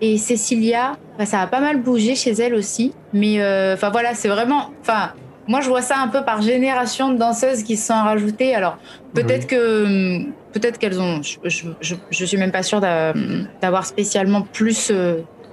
et 0.00 0.16
Cecilia. 0.16 0.96
ça 1.24 1.40
a 1.40 1.46
pas 1.46 1.60
mal 1.60 1.80
bougé 1.82 2.14
chez 2.14 2.32
elle 2.32 2.54
aussi. 2.54 2.94
Mais 3.12 3.36
enfin 3.74 3.90
voilà, 3.90 4.14
c'est 4.14 4.28
vraiment. 4.28 4.70
Enfin, 4.80 5.10
moi 5.50 5.60
je 5.60 5.68
vois 5.68 5.82
ça 5.82 5.98
un 5.98 6.08
peu 6.08 6.22
par 6.24 6.40
génération 6.40 7.12
de 7.12 7.18
danseuses 7.18 7.62
qui 7.64 7.76
se 7.76 7.88
sont 7.88 8.02
rajoutées. 8.02 8.54
Alors 8.54 8.78
peut-être 9.14 9.46
que 9.46 10.22
peut-être 10.52 10.78
qu'elles 10.78 11.00
ont. 11.00 11.20
Je, 11.22 11.38
je, 11.80 11.94
je, 12.10 12.24
suis 12.24 12.36
même 12.38 12.52
pas 12.52 12.62
sûre 12.62 12.80
d'avoir 12.80 13.84
spécialement 13.84 14.42
plus 14.42 14.92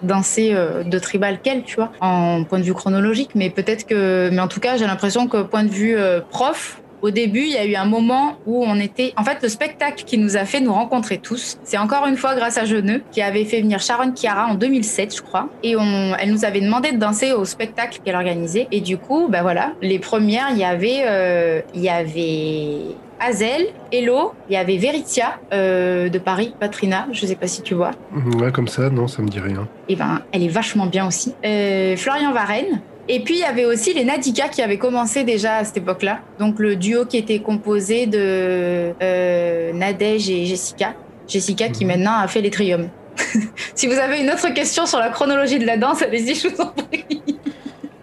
danser 0.01 0.51
euh, 0.53 0.83
de 0.83 0.99
tribal 0.99 1.39
qu'elle, 1.41 1.63
tu 1.63 1.75
vois, 1.75 1.91
en 1.99 2.43
point 2.43 2.59
de 2.59 2.63
vue 2.63 2.73
chronologique. 2.73 3.31
Mais 3.35 3.49
peut-être 3.49 3.85
que, 3.85 4.29
mais 4.31 4.39
en 4.39 4.47
tout 4.47 4.59
cas, 4.59 4.77
j'ai 4.77 4.85
l'impression 4.85 5.27
que 5.27 5.41
point 5.41 5.63
de 5.63 5.69
vue 5.69 5.95
euh, 5.97 6.21
prof, 6.21 6.81
au 7.01 7.11
début, 7.11 7.41
il 7.41 7.51
y 7.51 7.57
a 7.57 7.65
eu 7.65 7.75
un 7.75 7.85
moment 7.85 8.37
où 8.45 8.63
on 8.65 8.79
était. 8.79 9.13
En 9.17 9.23
fait, 9.23 9.37
le 9.41 9.49
spectacle 9.49 10.03
qui 10.03 10.17
nous 10.17 10.37
a 10.37 10.45
fait 10.45 10.59
nous 10.59 10.73
rencontrer 10.73 11.17
tous, 11.17 11.57
c'est 11.63 11.77
encore 11.77 12.07
une 12.07 12.17
fois 12.17 12.35
grâce 12.35 12.57
à 12.57 12.65
Jeuneux, 12.65 13.01
qui 13.11 13.21
avait 13.21 13.45
fait 13.45 13.61
venir 13.61 13.79
Sharon 13.79 14.13
Chiara 14.15 14.47
en 14.47 14.55
2007, 14.55 15.15
je 15.15 15.21
crois. 15.21 15.49
Et 15.63 15.75
on... 15.75 16.15
elle 16.19 16.31
nous 16.31 16.45
avait 16.45 16.61
demandé 16.61 16.91
de 16.91 16.97
danser 16.97 17.33
au 17.33 17.45
spectacle 17.45 17.99
qu'elle 18.03 18.15
organisait. 18.15 18.67
Et 18.71 18.81
du 18.81 18.97
coup, 18.97 19.27
ben 19.29 19.41
voilà, 19.41 19.73
les 19.81 19.99
premières, 19.99 20.47
il 20.51 20.57
y 20.57 20.63
avait, 20.63 21.03
euh, 21.05 21.61
il 21.73 21.81
y 21.81 21.89
avait 21.89 22.95
Azel, 23.19 23.67
Hello, 23.91 24.33
il 24.49 24.53
y 24.53 24.57
avait 24.57 24.77
Veritia 24.77 25.39
euh, 25.53 26.09
de 26.09 26.19
Paris, 26.19 26.53
Patrina, 26.59 27.07
je 27.11 27.25
sais 27.25 27.35
pas 27.35 27.47
si 27.47 27.61
tu 27.61 27.73
vois. 27.73 27.91
Ouais, 28.39 28.51
comme 28.51 28.67
ça, 28.67 28.89
non, 28.89 29.07
ça 29.07 29.21
me 29.21 29.27
dit 29.27 29.39
rien. 29.39 29.67
Et 29.89 29.93
eh 29.93 29.95
ben, 29.95 30.21
elle 30.31 30.43
est 30.43 30.49
vachement 30.49 30.85
bien 30.85 31.07
aussi. 31.07 31.33
Euh, 31.45 31.95
Florian 31.95 32.31
Varenne. 32.33 32.81
Et 33.09 33.21
puis 33.21 33.35
il 33.35 33.39
y 33.39 33.43
avait 33.43 33.65
aussi 33.65 33.93
les 33.93 34.03
Nadika 34.03 34.49
qui 34.49 34.61
avaient 34.61 34.77
commencé 34.77 35.23
déjà 35.23 35.57
à 35.57 35.63
cette 35.63 35.77
époque-là. 35.77 36.19
Donc 36.39 36.59
le 36.59 36.75
duo 36.75 37.05
qui 37.05 37.17
était 37.17 37.39
composé 37.39 38.05
de 38.05 38.93
euh, 39.01 39.73
Nadège 39.73 40.29
et 40.29 40.45
Jessica. 40.45 40.93
Jessica 41.27 41.69
qui 41.69 41.85
mhm. 41.85 41.91
maintenant 41.91 42.19
a 42.19 42.27
fait 42.27 42.41
les 42.41 42.49
Trium. 42.49 42.89
si 43.75 43.87
vous 43.87 43.97
avez 43.97 44.19
une 44.19 44.29
autre 44.29 44.53
question 44.53 44.85
sur 44.85 44.99
la 44.99 45.09
chronologie 45.09 45.57
de 45.57 45.65
la 45.65 45.77
danse, 45.77 46.01
allez-y, 46.01 46.35
je 46.35 46.49
vous 46.49 46.61
en 46.61 46.67
prie. 46.67 47.36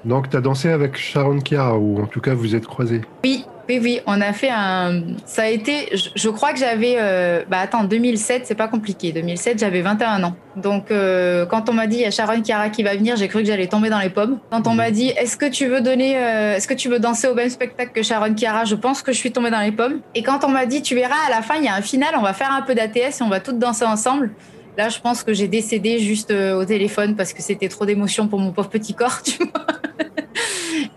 Donc 0.04 0.30
tu 0.30 0.36
as 0.36 0.40
dansé 0.40 0.68
avec 0.68 0.96
Sharon 0.96 1.40
Kiara, 1.40 1.78
ou 1.78 2.02
en 2.02 2.06
tout 2.06 2.20
cas 2.20 2.34
vous 2.34 2.54
êtes 2.54 2.66
croisés 2.66 3.02
Oui, 3.24 3.44
oui, 3.68 3.78
oui, 3.82 4.00
on 4.06 4.20
a 4.20 4.32
fait 4.34 4.50
un. 4.50 5.02
Ça 5.24 5.44
a 5.44 5.48
été. 5.48 5.88
Je, 6.14 6.28
crois 6.28 6.52
que 6.52 6.58
j'avais. 6.58 6.96
Euh... 6.98 7.44
Bah 7.48 7.60
attends, 7.60 7.84
2007, 7.84 8.46
c'est 8.46 8.54
pas 8.54 8.68
compliqué. 8.68 9.12
2007, 9.12 9.58
j'avais 9.58 9.80
21 9.80 10.22
ans. 10.22 10.36
Donc, 10.56 10.90
euh, 10.90 11.46
quand 11.46 11.70
on 11.70 11.72
m'a 11.72 11.86
dit 11.86 11.96
il 11.96 12.02
y 12.02 12.04
a 12.04 12.10
Sharon 12.10 12.42
Kiara 12.42 12.68
qui 12.68 12.82
va 12.82 12.94
venir, 12.94 13.16
j'ai 13.16 13.28
cru 13.28 13.40
que 13.40 13.46
j'allais 13.46 13.66
tomber 13.66 13.88
dans 13.88 13.98
les 13.98 14.10
pommes. 14.10 14.38
Quand 14.50 14.66
on 14.66 14.74
m'a 14.74 14.90
dit 14.90 15.08
est-ce 15.08 15.38
que 15.38 15.46
tu 15.46 15.66
veux 15.66 15.80
donner, 15.80 16.18
euh, 16.18 16.56
est-ce 16.56 16.68
que 16.68 16.74
tu 16.74 16.90
veux 16.90 16.98
danser 16.98 17.26
au 17.26 17.34
même 17.34 17.48
spectacle 17.48 17.92
que 17.94 18.02
Sharon 18.02 18.34
Kiara, 18.34 18.66
je 18.66 18.74
pense 18.74 19.00
que 19.00 19.12
je 19.12 19.18
suis 19.18 19.32
tombée 19.32 19.50
dans 19.50 19.60
les 19.60 19.72
pommes. 19.72 20.00
Et 20.14 20.22
quand 20.22 20.44
on 20.44 20.48
m'a 20.48 20.66
dit 20.66 20.82
tu 20.82 20.94
verras 20.94 21.16
à 21.26 21.30
la 21.30 21.40
fin, 21.40 21.54
il 21.56 21.64
y 21.64 21.68
a 21.68 21.74
un 21.74 21.82
final, 21.82 22.10
on 22.18 22.22
va 22.22 22.34
faire 22.34 22.52
un 22.52 22.62
peu 22.62 22.74
d'ATS 22.74 23.20
et 23.20 23.22
on 23.22 23.30
va 23.30 23.40
toutes 23.40 23.58
danser 23.58 23.86
ensemble. 23.86 24.32
Là, 24.76 24.88
je 24.88 24.98
pense 24.98 25.22
que 25.22 25.32
j'ai 25.32 25.48
décédé 25.48 26.00
juste 26.00 26.32
au 26.32 26.64
téléphone 26.64 27.14
parce 27.16 27.32
que 27.32 27.40
c'était 27.40 27.68
trop 27.68 27.86
d'émotions 27.86 28.26
pour 28.26 28.40
mon 28.40 28.52
pauvre 28.52 28.68
petit 28.68 28.92
corps, 28.92 29.22
tu 29.24 29.38
vois. 29.38 29.64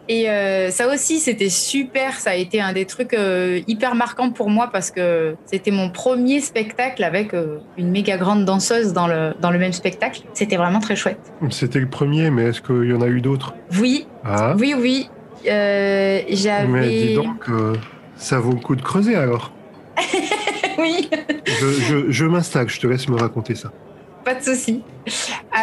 Et 0.10 0.30
euh, 0.30 0.72
ça 0.72 0.88
aussi, 0.94 1.20
c'était 1.20 1.50
super. 1.50 2.14
Ça 2.14 2.32
a 2.32 2.36
été 2.36 2.62
un 2.62 2.74
des 2.74 2.86
trucs 2.86 3.14
euh, 3.14 3.60
hyper 3.68 3.96
marquants 3.96 4.32
pour 4.32 4.50
moi 4.50 4.70
parce 4.72 4.92
que 4.92 5.36
c'était 5.46 5.72
mon 5.72 5.90
premier 5.90 6.40
spectacle 6.40 7.04
avec 7.04 7.34
euh, 7.34 7.60
une 7.78 7.92
méga 7.92 8.18
grande 8.18 8.46
danseuse 8.46 8.94
dans 8.94 9.08
le, 9.08 9.34
dans 9.42 9.52
le 9.52 9.60
même 9.60 9.74
spectacle. 9.74 10.22
C'était 10.34 10.58
vraiment 10.58 10.80
très 10.80 10.96
chouette. 10.96 11.20
C'était 11.50 11.80
le 11.80 11.90
premier, 11.90 12.30
mais 12.30 12.44
est-ce 12.46 12.62
qu'il 12.62 12.90
y 12.90 12.94
en 12.94 13.02
a 13.02 13.08
eu 13.08 13.22
d'autres? 13.22 13.54
Oui. 13.80 14.08
Ah. 14.24 14.56
Oui, 14.58 14.74
oui. 14.78 15.10
J'avais. 15.44 16.68
Mais 16.68 16.90
dis 16.90 17.14
donc, 17.16 17.46
ça 18.16 18.40
vaut 18.40 18.54
le 18.54 18.60
coup 18.60 18.76
de 18.76 18.82
creuser 18.82 19.16
alors. 19.16 19.52
oui. 20.78 21.10
je, 21.46 21.68
je, 21.68 22.12
je 22.12 22.26
m'installe, 22.26 22.70
je 22.70 22.80
te 22.80 22.88
laisse 22.88 23.10
me 23.10 23.16
raconter 23.16 23.56
ça 23.56 23.72
pas 24.28 24.36
de 24.36 24.44
souci. 24.44 24.84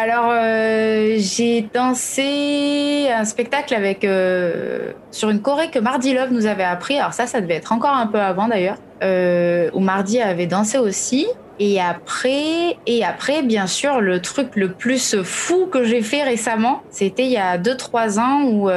Alors, 0.07 0.29
euh, 0.29 1.15
j'ai 1.17 1.63
dansé 1.73 3.07
un 3.11 3.25
spectacle 3.25 3.73
avec 3.73 4.05
euh, 4.05 4.91
sur 5.09 5.31
une 5.31 5.41
choré 5.41 5.71
que 5.71 5.79
Mardi 5.79 6.13
Love 6.13 6.31
nous 6.31 6.45
avait 6.45 6.63
appris. 6.63 6.99
Alors 6.99 7.13
ça, 7.13 7.25
ça 7.25 7.41
devait 7.41 7.55
être 7.55 7.71
encore 7.71 7.95
un 7.95 8.05
peu 8.05 8.19
avant 8.19 8.47
d'ailleurs, 8.47 8.77
euh, 9.01 9.71
où 9.73 9.79
Mardi 9.79 10.21
avait 10.21 10.45
dansé 10.45 10.77
aussi. 10.77 11.25
Et 11.57 11.81
après, 11.81 12.77
et 12.85 13.03
après, 13.03 13.41
bien 13.41 13.65
sûr, 13.65 13.99
le 13.99 14.21
truc 14.21 14.55
le 14.55 14.73
plus 14.73 15.23
fou 15.23 15.65
que 15.65 15.83
j'ai 15.83 16.03
fait 16.03 16.21
récemment, 16.21 16.83
c'était 16.91 17.25
il 17.25 17.31
y 17.31 17.37
a 17.37 17.57
2-3 17.57 18.19
ans 18.19 18.43
où 18.43 18.69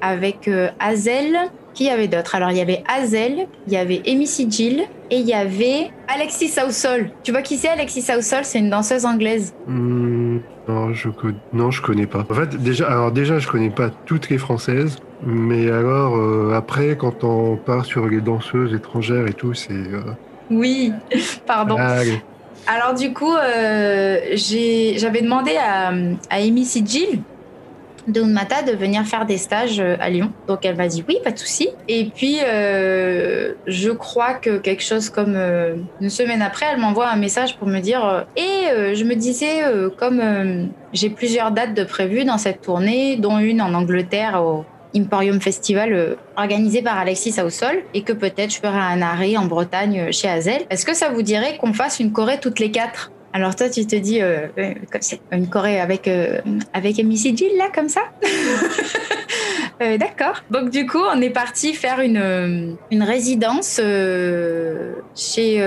avec 0.00 0.50
Hazel, 0.80 1.38
qui 1.74 1.84
y 1.84 1.90
avait 1.90 2.08
d'autres 2.08 2.34
Alors, 2.34 2.50
il 2.50 2.56
y 2.56 2.60
avait 2.60 2.82
Hazel, 2.88 3.46
il 3.66 3.72
y 3.72 3.76
avait 3.76 4.00
Amy 4.06 4.26
Jill 4.26 4.84
et 5.10 5.16
il 5.18 5.26
y 5.26 5.34
avait 5.34 5.90
Alexis 6.08 6.48
Southall. 6.48 7.10
Tu 7.22 7.32
vois 7.32 7.42
qui 7.42 7.56
c'est 7.56 7.68
Alexis 7.68 8.02
Southall 8.02 8.44
C'est 8.44 8.60
une 8.60 8.70
danseuse 8.70 9.04
anglaise. 9.04 9.52
Hmm, 9.66 10.38
non, 10.68 10.94
je 10.94 11.08
non, 11.52 11.70
je 11.70 11.82
connais 11.82 12.06
pas. 12.06 12.24
En 12.30 12.34
fait, 12.34 12.56
déjà, 12.56 12.86
alors 12.86 13.12
déjà, 13.12 13.38
je 13.38 13.48
connais 13.48 13.70
pas 13.70 13.90
toutes 14.06 14.30
les 14.30 14.38
françaises. 14.38 14.96
Mais 15.26 15.70
alors, 15.70 16.16
euh, 16.16 16.52
après, 16.54 16.96
quand 16.96 17.24
on 17.24 17.56
part 17.56 17.84
sur 17.84 18.06
les 18.06 18.20
danseuses 18.20 18.74
étrangères 18.74 19.26
et 19.26 19.32
tout, 19.32 19.54
c'est. 19.54 19.72
Euh, 19.72 20.02
oui, 20.50 20.92
pardon. 21.46 21.76
Alors 22.66 22.94
du 22.94 23.12
coup, 23.12 23.34
euh, 23.34 24.20
j'avais 24.34 25.20
demandé 25.20 25.52
à, 25.56 25.88
à 26.30 26.36
Amy 26.36 26.64
Jill 26.64 27.20
de 28.08 28.22
Unmata 28.22 28.62
de 28.62 28.72
venir 28.72 29.04
faire 29.04 29.26
des 29.26 29.38
stages 29.38 29.80
euh, 29.80 29.96
à 30.00 30.10
Lyon. 30.10 30.32
Donc 30.46 30.64
elle 30.64 30.76
m'a 30.76 30.88
dit 30.88 31.04
oui, 31.08 31.18
pas 31.22 31.30
de 31.30 31.38
souci. 31.38 31.68
Et 31.88 32.06
puis 32.14 32.38
euh, 32.44 33.52
je 33.66 33.90
crois 33.90 34.34
que 34.34 34.58
quelque 34.58 34.82
chose 34.82 35.10
comme 35.10 35.34
euh, 35.36 35.76
une 36.00 36.10
semaine 36.10 36.42
après, 36.42 36.66
elle 36.72 36.78
m'envoie 36.78 37.08
un 37.08 37.16
message 37.16 37.56
pour 37.56 37.68
me 37.68 37.80
dire 37.80 38.26
et 38.36 38.94
je 38.94 39.04
me 39.04 39.14
disais 39.14 39.62
comme 39.98 40.70
j'ai 40.92 41.10
plusieurs 41.10 41.50
dates 41.50 41.74
de 41.74 41.84
prévues 41.84 42.24
dans 42.24 42.38
cette 42.38 42.60
tournée, 42.62 43.16
dont 43.16 43.38
une 43.38 43.60
en 43.60 43.74
Angleterre 43.74 44.42
au 44.42 44.64
Emporium 44.96 45.40
Festival 45.40 46.16
organisé 46.36 46.82
par 46.82 46.98
Alexis 46.98 47.32
Soussol 47.32 47.82
et 47.94 48.02
que 48.02 48.12
peut-être 48.12 48.52
je 48.52 48.58
ferai 48.58 48.78
un 48.78 49.02
arrêt 49.02 49.36
en 49.36 49.46
Bretagne 49.46 50.12
chez 50.12 50.28
Hazel. 50.28 50.62
Est-ce 50.70 50.86
que 50.86 50.94
ça 50.94 51.08
vous 51.10 51.22
dirait 51.22 51.56
qu'on 51.56 51.72
fasse 51.72 52.00
une 52.00 52.12
Corée 52.12 52.38
toutes 52.40 52.58
les 52.58 52.70
quatre? 52.70 53.10
Alors 53.36 53.56
toi, 53.56 53.68
tu 53.68 53.84
te 53.84 53.96
dis, 53.96 54.22
euh, 54.22 54.46
euh 54.58 54.74
une 55.32 55.48
Corée 55.48 55.80
avec, 55.80 56.06
euh, 56.06 56.38
avec 56.72 56.94
Jill, 56.94 57.56
là, 57.58 57.66
comme 57.74 57.88
ça 57.88 58.02
euh, 59.82 59.98
D'accord. 59.98 60.44
Donc 60.52 60.70
du 60.70 60.86
coup, 60.86 61.02
on 61.12 61.20
est 61.20 61.30
parti 61.30 61.74
faire 61.74 61.98
une, 61.98 62.76
une 62.92 63.02
résidence 63.02 63.80
chez, 65.16 65.58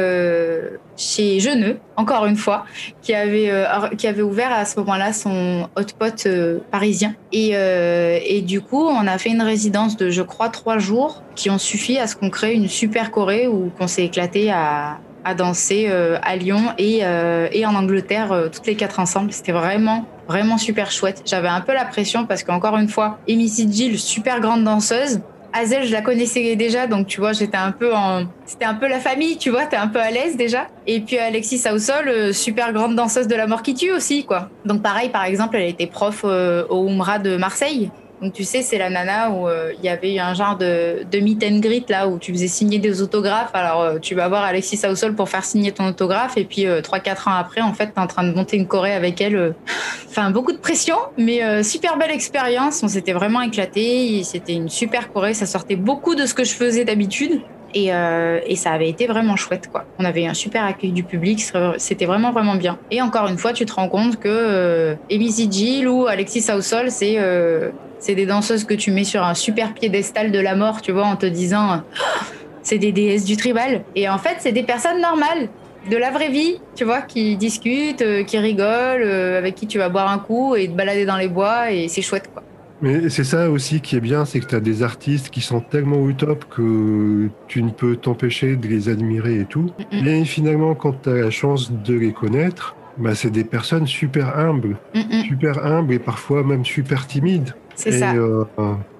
chez 0.95 1.39
Geneux, 1.41 1.77
encore 1.97 2.25
une 2.25 2.37
fois, 2.37 2.63
qui 3.01 3.13
avait, 3.13 3.51
qui 3.97 4.07
avait 4.07 4.21
ouvert 4.21 4.53
à 4.53 4.63
ce 4.63 4.79
moment-là 4.79 5.11
son 5.11 5.67
hotpot 5.75 6.25
parisien. 6.71 7.15
Et, 7.33 7.49
et 7.51 8.41
du 8.43 8.61
coup, 8.61 8.85
on 8.85 9.05
a 9.07 9.17
fait 9.17 9.31
une 9.31 9.41
résidence 9.41 9.97
de, 9.97 10.09
je 10.09 10.21
crois, 10.21 10.47
trois 10.47 10.77
jours 10.77 11.21
qui 11.35 11.49
ont 11.49 11.57
suffi 11.57 11.97
à 11.97 12.07
ce 12.07 12.15
qu'on 12.15 12.29
crée 12.29 12.53
une 12.53 12.69
super 12.69 13.11
Corée 13.11 13.47
où 13.47 13.71
qu'on 13.77 13.87
s'est 13.87 14.05
éclaté 14.05 14.51
à, 14.51 14.99
à 15.27 15.33
danser 15.33 15.87
euh, 15.89 16.17
à 16.23 16.37
Lyon 16.37 16.73
et, 16.77 17.01
euh, 17.03 17.49
en 17.65 17.75
Angleterre, 17.75 18.31
euh, 18.31 18.47
toutes 18.47 18.65
les 18.65 18.75
quatre 18.75 18.99
ensemble. 19.01 19.33
C'était 19.33 19.51
vraiment, 19.51 20.05
vraiment 20.29 20.57
super 20.57 20.89
chouette. 20.89 21.21
J'avais 21.25 21.49
un 21.49 21.59
peu 21.59 21.73
la 21.73 21.83
pression 21.83 22.25
parce 22.25 22.43
qu'encore 22.43 22.77
une 22.77 22.87
fois, 22.87 23.19
Amy 23.29 23.51
Jill, 23.69 23.99
super 23.99 24.39
grande 24.39 24.63
danseuse, 24.63 25.19
Azel, 25.53 25.85
je 25.85 25.91
la 25.91 26.01
connaissais 26.01 26.55
déjà, 26.55 26.87
donc 26.87 27.07
tu 27.07 27.19
vois, 27.19 27.31
j'étais 27.33 27.57
un 27.57 27.71
peu 27.71 27.95
en. 27.95 28.25
C'était 28.45 28.65
un 28.65 28.75
peu 28.75 28.87
la 28.87 28.99
famille, 28.99 29.37
tu 29.37 29.49
vois, 29.49 29.65
t'es 29.65 29.77
un 29.77 29.87
peu 29.87 29.99
à 29.99 30.11
l'aise 30.11 30.35
déjà. 30.35 30.67
Et 30.85 30.99
puis 30.99 31.17
Alexis 31.17 31.57
Sausol, 31.57 32.33
super 32.33 32.73
grande 32.73 32.95
danseuse 32.95 33.27
de 33.27 33.35
la 33.35 33.47
mort 33.47 33.63
qui 33.63 33.73
tue 33.73 33.91
aussi, 33.91 34.25
quoi. 34.25 34.49
Donc 34.65 34.83
pareil, 34.83 35.09
par 35.09 35.23
exemple, 35.23 35.55
elle 35.55 35.69
était 35.69 35.87
prof 35.87 36.21
euh, 36.25 36.65
au 36.69 36.87
Umra 36.87 37.19
de 37.19 37.37
Marseille. 37.37 37.89
Donc 38.21 38.33
tu 38.33 38.43
sais, 38.43 38.61
c'est 38.61 38.77
la 38.77 38.89
nana 38.89 39.29
où 39.29 39.47
euh, 39.47 39.71
il 39.77 39.85
y 39.85 39.89
avait 39.89 40.17
un 40.17 40.33
genre 40.33 40.57
de, 40.57 41.03
de 41.09 41.19
meet 41.19 41.43
and 41.43 41.59
greet 41.59 41.87
là 41.89 42.07
où 42.07 42.17
tu 42.17 42.31
faisais 42.33 42.47
signer 42.47 42.79
des 42.79 43.01
autographes. 43.01 43.51
Alors 43.53 43.81
euh, 43.81 43.99
tu 43.99 44.15
vas 44.15 44.27
voir 44.27 44.43
Alexis 44.43 44.77
Sausol 44.77 45.13
pour 45.13 45.29
faire 45.29 45.43
signer 45.45 45.71
ton 45.71 45.87
autographe 45.87 46.37
et 46.37 46.45
puis 46.45 46.65
euh, 46.65 46.81
3-4 46.81 47.29
ans 47.29 47.33
après, 47.33 47.61
en 47.61 47.73
fait, 47.73 47.87
tu 47.87 47.91
es 47.97 47.99
en 47.99 48.07
train 48.07 48.23
de 48.23 48.33
monter 48.33 48.57
une 48.57 48.67
Corée 48.67 48.93
avec 48.93 49.21
elle. 49.21 49.35
euh. 49.35 49.51
Enfin, 50.09 50.31
beaucoup 50.31 50.51
de 50.51 50.57
pression, 50.57 50.97
mais 51.17 51.43
euh, 51.43 51.61
super 51.61 51.95
belle 51.97 52.09
expérience. 52.09 52.81
On 52.81 52.87
s'était 52.87 53.13
vraiment 53.13 53.41
éclaté. 53.41 54.23
C'était 54.23 54.53
une 54.53 54.69
super 54.69 55.13
Corée. 55.13 55.35
Ça 55.35 55.45
sortait 55.45 55.75
beaucoup 55.75 56.15
de 56.15 56.25
ce 56.25 56.33
que 56.33 56.43
je 56.43 56.53
faisais 56.53 56.85
d'habitude. 56.85 57.41
Et, 57.75 57.93
euh, 57.93 58.39
et 58.47 58.55
ça 58.55 58.71
avait 58.71 58.89
été 58.89 59.05
vraiment 59.07 59.35
chouette, 59.35 59.69
quoi. 59.71 59.85
On 59.99 60.05
avait 60.05 60.23
eu 60.23 60.27
un 60.27 60.33
super 60.33 60.63
accueil 60.63 60.91
du 60.91 61.03
public, 61.03 61.45
c'était 61.77 62.05
vraiment, 62.05 62.31
vraiment 62.31 62.55
bien. 62.55 62.79
Et 62.89 63.01
encore 63.01 63.27
une 63.27 63.37
fois, 63.37 63.53
tu 63.53 63.65
te 63.65 63.73
rends 63.73 63.89
compte 63.89 64.17
que 64.19 64.29
euh, 64.29 64.95
Amy 65.11 65.85
ou 65.85 66.07
Alexis 66.07 66.41
Sausol, 66.41 66.89
c'est 66.89 67.15
euh, 67.17 67.69
c'est 67.99 68.15
des 68.15 68.25
danseuses 68.25 68.63
que 68.63 68.73
tu 68.73 68.91
mets 68.91 69.03
sur 69.03 69.23
un 69.23 69.33
super 69.33 69.73
piédestal 69.73 70.31
de 70.31 70.39
la 70.39 70.55
mort, 70.55 70.81
tu 70.81 70.91
vois, 70.91 71.05
en 71.05 71.15
te 71.15 71.25
disant 71.25 71.81
c'est 72.63 72.77
des 72.77 72.91
déesses 72.91 73.25
du 73.25 73.37
tribal. 73.37 73.83
Et 73.95 74.09
en 74.09 74.17
fait, 74.17 74.37
c'est 74.39 74.51
des 74.51 74.63
personnes 74.63 75.01
normales 75.01 75.49
de 75.89 75.97
la 75.97 76.11
vraie 76.11 76.29
vie, 76.29 76.59
tu 76.75 76.83
vois, 76.83 77.01
qui 77.01 77.37
discutent, 77.37 78.01
euh, 78.01 78.23
qui 78.23 78.37
rigolent, 78.37 79.03
euh, 79.03 79.37
avec 79.37 79.55
qui 79.55 79.67
tu 79.67 79.77
vas 79.77 79.89
boire 79.89 80.11
un 80.11 80.19
coup 80.19 80.55
et 80.55 80.67
te 80.67 80.73
balader 80.73 81.05
dans 81.05 81.17
les 81.17 81.29
bois, 81.29 81.71
et 81.71 81.87
c'est 81.87 82.01
chouette, 82.01 82.29
quoi. 82.33 82.43
Mais 82.81 83.09
c'est 83.09 83.23
ça 83.23 83.49
aussi 83.49 83.81
qui 83.81 83.95
est 83.95 84.01
bien, 84.01 84.25
c'est 84.25 84.39
que 84.39 84.45
tu 84.45 84.55
as 84.55 84.59
des 84.59 84.83
artistes 84.83 85.29
qui 85.31 85.41
sont 85.41 85.61
tellement 85.61 85.97
au 85.97 86.11
top 86.11 86.45
que 86.49 87.27
tu 87.47 87.63
ne 87.63 87.71
peux 87.71 87.95
t'empêcher 87.95 88.55
de 88.55 88.67
les 88.67 88.87
admirer 88.87 89.39
et 89.39 89.45
tout. 89.45 89.71
Mais 89.91 90.25
finalement, 90.25 90.75
quand 90.75 91.01
tu 91.01 91.09
as 91.09 91.15
la 91.15 91.31
chance 91.31 91.71
de 91.71 91.95
les 91.95 92.11
connaître, 92.11 92.75
bah, 92.97 93.15
c'est 93.15 93.31
des 93.31 93.43
personnes 93.43 93.87
super 93.87 94.37
humbles, 94.37 94.77
mm, 94.93 95.23
super 95.27 95.65
humbles 95.65 95.93
et 95.93 95.99
parfois 95.99 96.43
même 96.43 96.65
super 96.65 97.07
timides. 97.07 97.55
C'est 97.77 97.89
et, 97.91 97.99
ça. 97.99 98.13
euh, 98.13 98.43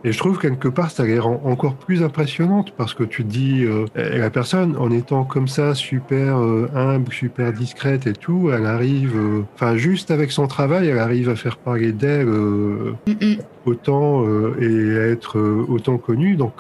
et 0.03 0.11
je 0.11 0.17
trouve 0.19 0.37
quelque 0.37 0.67
part 0.67 0.91
ça 0.91 1.03
les 1.03 1.17
rend 1.17 1.41
encore 1.43 1.75
plus 1.75 2.03
impressionnantes 2.03 2.71
parce 2.77 2.93
que 2.93 3.03
tu 3.03 3.23
te 3.23 3.27
dis 3.27 3.63
euh, 3.65 3.85
la 3.95 4.29
personne 4.29 4.77
en 4.77 4.91
étant 4.91 5.23
comme 5.25 5.47
ça 5.47 5.73
super 5.73 6.37
euh, 6.37 6.69
humble, 6.75 7.11
super 7.11 7.51
discrète 7.51 8.05
et 8.05 8.13
tout, 8.13 8.51
elle 8.53 8.67
arrive, 8.67 9.15
enfin 9.55 9.75
juste 9.75 10.11
avec 10.11 10.31
son 10.31 10.47
travail, 10.47 10.87
elle 10.87 10.99
arrive 10.99 11.27
à 11.29 11.35
faire 11.35 11.57
parler 11.57 11.91
d'elle 11.91 12.27
euh, 12.27 12.93
Mm, 13.07 13.11
mm. 13.11 13.37
autant 13.65 14.23
et 14.61 14.97
à 14.99 15.07
être 15.07 15.39
autant 15.67 15.97
connue. 15.97 16.35
Donc, 16.35 16.53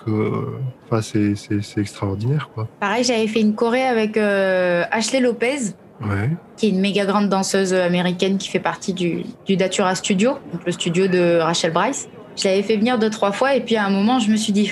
enfin 0.85 1.01
c'est 1.01 1.35
c'est 1.35 1.61
c'est 1.61 1.81
extraordinaire 1.81 2.49
quoi. 2.53 2.67
Pareil, 2.79 3.03
j'avais 3.03 3.27
fait 3.27 3.41
une 3.41 3.53
choré 3.53 3.83
avec 3.83 4.17
Ashley 4.17 5.19
Lopez, 5.19 5.73
Ouais. 5.99 6.29
qui 6.57 6.67
est 6.67 6.69
une 6.69 6.79
méga 6.79 7.05
grande 7.05 7.27
danseuse 7.27 7.73
américaine 7.73 8.37
qui 8.37 8.49
fait 8.49 8.59
partie 8.59 8.93
du, 8.93 9.23
Datura 9.55 9.95
Studio, 9.95 10.33
le 10.65 10.71
studio 10.71 11.07
de 11.07 11.39
Rachel 11.39 11.71
Bryce. 11.71 12.07
Je 12.35 12.47
l'avais 12.47 12.61
fait 12.61 12.77
venir 12.77 12.99
deux, 12.99 13.09
trois 13.09 13.31
fois, 13.31 13.55
et 13.55 13.61
puis 13.61 13.77
à 13.77 13.85
un 13.85 13.89
moment, 13.89 14.19
je 14.19 14.29
me 14.29 14.35
suis 14.35 14.53
dit, 14.53 14.71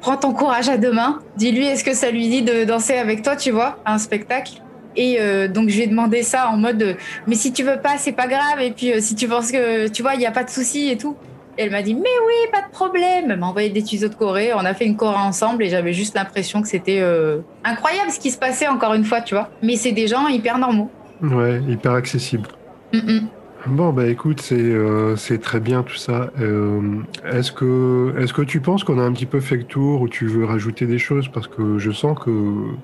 prends 0.00 0.16
ton 0.16 0.34
courage 0.34 0.68
à 0.68 0.76
deux 0.76 0.92
mains, 0.92 1.20
dis-lui, 1.36 1.66
est-ce 1.66 1.82
que 1.82 1.94
ça 1.94 2.10
lui 2.10 2.28
dit 2.28 2.42
de 2.42 2.64
danser 2.64 2.94
avec 2.94 3.22
toi, 3.22 3.36
tu 3.36 3.50
vois, 3.50 3.78
à 3.86 3.94
un 3.94 3.98
spectacle? 3.98 4.60
Et 4.96 5.16
euh, 5.18 5.48
donc 5.48 5.70
je 5.70 5.76
lui 5.76 5.82
ai 5.82 5.86
demandé 5.86 6.22
ça 6.22 6.48
en 6.48 6.56
mode 6.56 6.96
mais 7.26 7.34
si 7.34 7.52
tu 7.52 7.64
veux 7.64 7.80
pas 7.80 7.98
c'est 7.98 8.12
pas 8.12 8.28
grave 8.28 8.60
et 8.60 8.70
puis 8.70 8.92
euh, 8.92 9.00
si 9.00 9.16
tu 9.16 9.26
penses 9.26 9.50
que 9.50 9.88
tu 9.88 10.02
vois 10.02 10.14
il 10.14 10.20
y 10.20 10.26
a 10.26 10.30
pas 10.30 10.44
de 10.44 10.50
souci 10.50 10.88
et 10.88 10.96
tout 10.96 11.16
elle 11.56 11.70
m'a 11.70 11.82
dit 11.82 11.94
mais 11.94 12.00
oui 12.00 12.50
pas 12.52 12.62
de 12.62 12.70
problème 12.70 13.30
elle 13.30 13.38
m'a 13.38 13.46
envoyé 13.46 13.70
des 13.70 13.82
tutos 13.82 14.08
de 14.08 14.14
Corée 14.14 14.52
on 14.54 14.64
a 14.64 14.74
fait 14.74 14.86
une 14.86 14.96
Corée 14.96 15.16
ensemble 15.16 15.64
et 15.64 15.68
j'avais 15.68 15.92
juste 15.92 16.14
l'impression 16.14 16.62
que 16.62 16.68
c'était 16.68 17.00
euh, 17.00 17.38
incroyable 17.64 18.10
ce 18.10 18.20
qui 18.20 18.30
se 18.30 18.38
passait 18.38 18.68
encore 18.68 18.94
une 18.94 19.04
fois 19.04 19.20
tu 19.20 19.34
vois 19.34 19.50
mais 19.62 19.76
c'est 19.76 19.92
des 19.92 20.06
gens 20.06 20.28
hyper 20.28 20.58
normaux 20.58 20.90
Ouais, 21.22 21.62
hyper 21.68 21.92
accessible. 21.92 22.48
Mm, 22.92 22.98
mm. 22.98 23.28
Bon, 23.66 23.94
bah 23.94 24.06
écoute, 24.08 24.42
c'est 24.42 24.56
euh, 24.56 25.16
c'est 25.16 25.38
très 25.38 25.58
bien 25.58 25.82
tout 25.82 25.96
ça. 25.96 26.30
Euh, 26.38 27.00
est-ce 27.32 27.50
que 27.50 28.14
est-ce 28.18 28.34
que 28.34 28.42
tu 28.42 28.60
penses 28.60 28.84
qu'on 28.84 28.98
a 28.98 29.02
un 29.02 29.12
petit 29.12 29.24
peu 29.24 29.40
fait 29.40 29.56
le 29.56 29.64
tour 29.64 30.02
ou 30.02 30.08
tu 30.08 30.26
veux 30.26 30.44
rajouter 30.44 30.84
des 30.84 30.98
choses? 30.98 31.28
Parce 31.28 31.48
que 31.48 31.78
je 31.78 31.90
sens 31.90 32.18
que 32.18 32.30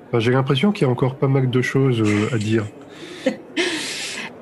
enfin, 0.08 0.20
j'ai 0.20 0.32
l'impression 0.32 0.72
qu'il 0.72 0.86
y 0.86 0.88
a 0.88 0.90
encore 0.90 1.16
pas 1.16 1.28
mal 1.28 1.50
de 1.50 1.62
choses 1.62 2.02
à 2.32 2.38
dire. 2.38 2.64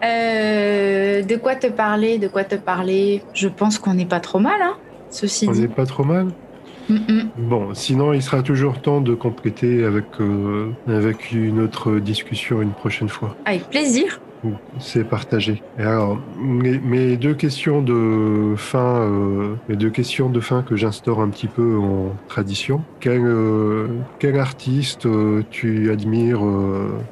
Euh, 0.04 1.22
de 1.22 1.36
quoi 1.36 1.56
te 1.56 1.66
parler 1.66 2.18
de 2.18 2.28
quoi 2.28 2.44
te 2.44 2.54
parler? 2.54 3.22
Je 3.34 3.48
pense 3.48 3.78
qu'on 3.78 3.94
n'est 3.94 4.06
pas 4.06 4.20
trop 4.20 4.38
mal 4.38 4.60
hein 4.62 4.74
ceci 5.10 5.46
On 5.48 5.52
n'est 5.52 5.68
pas 5.68 5.86
trop 5.86 6.04
mal? 6.04 6.26
Mm, 6.88 6.94
mm. 6.94 7.28
Bon, 7.38 7.74
sinon 7.74 8.12
il 8.12 8.22
sera 8.22 8.42
toujours 8.42 8.80
temps 8.80 9.00
de 9.00 9.14
compléter 9.14 9.84
avec 9.84 10.04
euh, 10.20 10.70
avec 10.86 11.32
une 11.32 11.60
autre 11.60 11.98
discussion 11.98 12.62
une 12.62 12.72
prochaine 12.72 13.08
fois. 13.08 13.34
avec 13.44 13.68
plaisir 13.68 14.20
C'est 14.78 15.04
partagé. 15.04 15.62
Alors, 15.78 16.18
mes, 16.38 17.16
deux 17.16 17.34
questions 17.34 17.82
de 17.82 18.54
fin, 18.56 19.00
euh, 19.00 19.54
mes 19.68 19.76
deux 19.76 19.90
questions 19.90 20.28
de 20.28 20.40
fin 20.40 20.62
que 20.62 20.76
j'instaure 20.76 21.20
un 21.20 21.28
petit 21.28 21.48
peu 21.48 21.78
en 21.78 22.14
tradition. 22.28 22.82
Quel, 23.00 23.22
euh, 23.24 23.88
artiste 24.38 25.06
euh, 25.06 25.42
tu 25.50 25.90
admires 25.90 26.42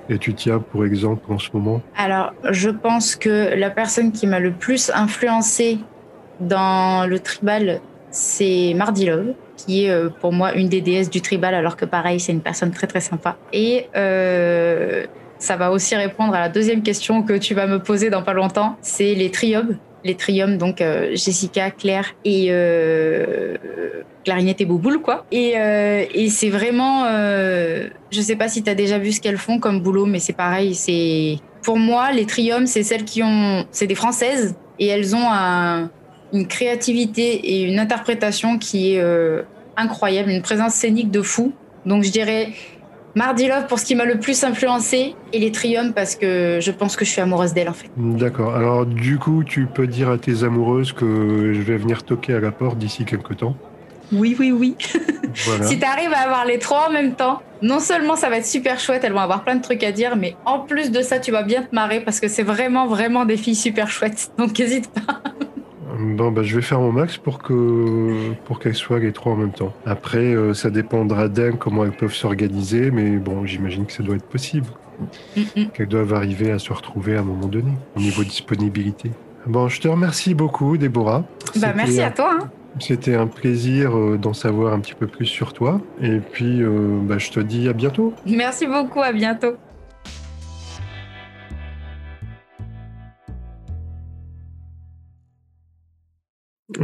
et 0.09 0.19
tu 0.19 0.35
tiens 0.35 0.61
pour 0.61 0.85
exemple 0.85 1.33
en 1.33 1.39
ce 1.39 1.49
moment? 1.53 1.83
Alors, 1.97 2.33
je 2.51 2.71
pense 2.71 3.17
que 3.17 3.57
la 3.57 3.71
personne 3.71 4.13
qui 4.13 4.27
m'a 4.27 4.39
le 4.39 4.53
plus 4.53 4.91
influencé 4.95 5.79
dans 6.41 7.09
le 7.09 7.19
tribal, 7.19 7.81
c'est 8.11 8.75
Mardi 8.77 9.07
Love, 9.07 9.35
qui 9.57 9.87
est 9.87 10.11
pour 10.21 10.33
moi 10.33 10.55
une 10.55 10.69
des 10.69 10.81
déesses 10.81 11.11
du 11.11 11.21
tribal, 11.21 11.55
alors 11.55 11.77
que 11.77 11.85
pareil, 11.85 12.21
c'est 12.21 12.33
une 12.33 12.43
personne 12.43 12.71
très 12.71 12.87
très 12.87 13.01
sympa. 13.01 13.37
Et 13.53 13.87
ça 15.39 15.57
va 15.57 15.71
aussi 15.71 15.95
répondre 15.97 16.35
à 16.35 16.41
la 16.41 16.49
deuxième 16.49 16.83
question 16.83 17.23
que 17.23 17.35
tu 17.35 17.55
vas 17.55 17.67
me 17.67 17.79
poser 17.79 18.11
dans 18.11 18.23
pas 18.23 18.33
longtemps, 18.33 18.77
c'est 18.81 19.15
les 19.15 19.31
triums. 19.31 19.77
Les 20.05 20.15
triums, 20.15 20.57
donc 20.57 20.81
euh, 20.81 21.11
Jessica, 21.15 21.71
Claire 21.73 22.15
et 22.25 22.49
euh, 22.51 23.57
Clarinette 24.25 24.61
et 24.61 24.65
Bouboule, 24.65 25.01
quoi. 25.01 25.27
Et, 25.33 25.55
euh, 25.57 26.05
et 26.15 26.29
c'est 26.29 26.49
vraiment, 26.51 27.05
euh, 27.07 27.89
je 28.11 28.21
sais 28.21 28.37
pas 28.37 28.49
si 28.49 28.63
tu 28.63 28.71
as 28.71 28.75
déjà 28.75 28.99
vu 28.99 29.11
ce 29.13 29.21
qu'elles 29.21 29.39
font 29.39 29.59
comme 29.59 29.81
boulot, 29.81 30.07
mais 30.07 30.21
c'est 30.21 30.33
pareil, 30.33 30.75
c'est 30.75 31.39
pour 31.63 31.79
moi, 31.79 32.13
les 32.13 32.25
triums, 32.27 32.67
c'est 32.67 32.85
celles 32.85 33.05
qui 33.05 33.23
ont. 33.25 33.67
C'est 33.73 33.89
des 33.89 33.97
Françaises 33.97 34.55
et 34.79 34.87
elles 34.87 35.17
ont 35.17 35.29
un- 35.29 35.91
une 36.33 36.47
créativité 36.47 37.23
et 37.35 37.63
une 37.63 37.79
interprétation 37.81 38.59
qui 38.59 38.95
est 38.95 39.01
euh, 39.01 39.43
incroyable, 39.77 40.31
une 40.31 40.43
présence 40.43 40.75
scénique 40.75 41.11
de 41.11 41.23
fou. 41.23 41.53
Donc 41.85 42.05
je 42.05 42.11
dirais 42.11 42.49
Mardi 43.17 43.49
Love 43.49 43.67
pour 43.67 43.79
ce 43.79 43.87
qui 43.87 43.95
m'a 43.95 44.05
le 44.05 44.21
plus 44.21 44.45
influencé 44.45 45.15
et 45.33 45.39
les 45.39 45.51
triums 45.51 45.95
parce 45.95 46.17
que 46.17 46.59
je 46.61 46.71
pense 46.71 46.97
que 46.97 47.07
je 47.07 47.11
suis 47.11 47.23
amoureuse 47.23 47.55
d'elle 47.55 47.71
en 47.71 47.73
fait. 47.73 47.89
D'accord. 47.97 48.55
Alors 48.55 48.85
du 48.85 49.19
coup, 49.19 49.43
tu 49.43 49.65
peux 49.65 49.87
dire 49.87 50.11
à 50.11 50.19
tes 50.19 50.45
amoureuses 50.45 50.93
que 50.93 51.55
je 51.55 51.63
vais 51.63 51.79
venir 51.79 52.03
toquer 52.03 52.35
à 52.35 52.41
la 52.41 52.51
porte 52.51 52.77
d'ici 52.77 53.07
quelques 53.07 53.39
temps. 53.39 53.57
Oui, 54.13 54.37
oui, 54.39 54.53
oui. 54.53 54.77
Voilà. 55.45 55.67
Si 55.67 55.79
tu 55.79 55.85
arrives 55.85 56.15
à 56.15 56.21
avoir 56.21 56.47
les 56.47 56.59
trois 56.59 56.89
en 56.89 56.93
même 56.93 57.15
temps, 57.15 57.43
non 57.61 57.79
seulement 57.79 58.17
ça 58.17 58.31
va 58.31 58.39
être 58.39 58.47
super 58.47 58.81
chouette, 58.81 59.05
elles 59.05 59.13
vont 59.13 59.21
avoir 59.21 59.45
plein 59.45 59.57
de 59.57 59.63
trucs 59.63 59.85
à 59.85 59.93
dire, 59.93 60.17
mais 60.17 60.35
en 60.47 60.61
plus 60.61 60.91
de 60.91 61.03
ça, 61.03 61.19
tu 61.19 61.31
vas 61.31 61.43
bien 61.43 61.63
te 61.63 61.75
marrer 61.75 62.01
parce 62.01 62.21
que 62.21 62.29
c'est 62.29 62.43
vraiment, 62.43 62.87
vraiment 62.87 63.27
des 63.27 63.37
filles 63.37 63.55
super 63.55 63.91
chouettes. 63.91 64.31
Donc 64.39 64.59
n'hésite 64.59 64.89
pas. 64.89 65.21
Bon, 65.99 66.31
bah, 66.31 66.43
je 66.43 66.55
vais 66.57 66.63
faire 66.63 66.81
mon 66.81 66.93
max 66.93 67.17
pour 67.17 67.39
que 67.39 68.33
pour 68.45 68.59
qu'elles 68.59 68.75
soient 68.75 68.99
les 68.99 69.13
trois 69.13 69.33
en 69.33 69.37
même 69.37 69.53
temps. 69.53 69.73
Après, 69.87 70.19
euh, 70.35 70.53
ça 70.55 70.71
dépendra 70.71 71.29
d'elles 71.29 71.57
comment 71.57 71.85
elles 71.85 71.93
peuvent 71.93 72.15
s'organiser, 72.15 72.91
mais 72.91 73.17
bon, 73.17 73.47
j'imagine 73.47 73.87
que 73.87 73.93
ça 73.93 74.03
doit 74.03 74.17
être 74.17 74.27
possible. 74.27 74.67
Mm, 75.37 75.41
mm. 75.57 75.67
Qu'elles 75.75 75.89
doivent 75.89 76.15
arriver 76.15 76.51
à 76.51 76.59
se 76.59 76.73
retrouver 76.73 77.17
à 77.17 77.21
un 77.21 77.25
moment 77.25 77.47
donné 77.47 77.73
au 77.97 78.01
niveau 78.01 78.25
disponibilité. 78.25 79.11
Bon, 79.47 79.69
je 79.69 79.81
te 79.81 79.89
remercie 79.89 80.35
beaucoup, 80.35 80.77
Déborah. 80.77 81.25
Bah, 81.61 81.69
merci 81.77 82.01
à 82.01 82.11
toi. 82.11 82.39
hein. 82.43 82.51
C'était 82.79 83.15
un 83.15 83.27
plaisir 83.27 83.97
euh, 83.97 84.19
d'en 84.19 84.35
savoir 84.35 84.75
un 84.75 84.81
petit 84.81 84.93
peu 84.95 85.07
plus 85.07 85.25
sur 85.25 85.55
toi. 85.55 85.81
Et 86.03 86.19
puis, 86.19 86.61
euh, 86.63 86.99
bah, 87.03 87.17
je 87.17 87.31
te 87.31 87.41
dis 87.41 87.69
à 87.69 87.73
bientôt. 87.73 88.13
Merci 88.27 88.67
beaucoup, 88.67 89.01
à 89.01 89.13
bientôt. 89.13 89.55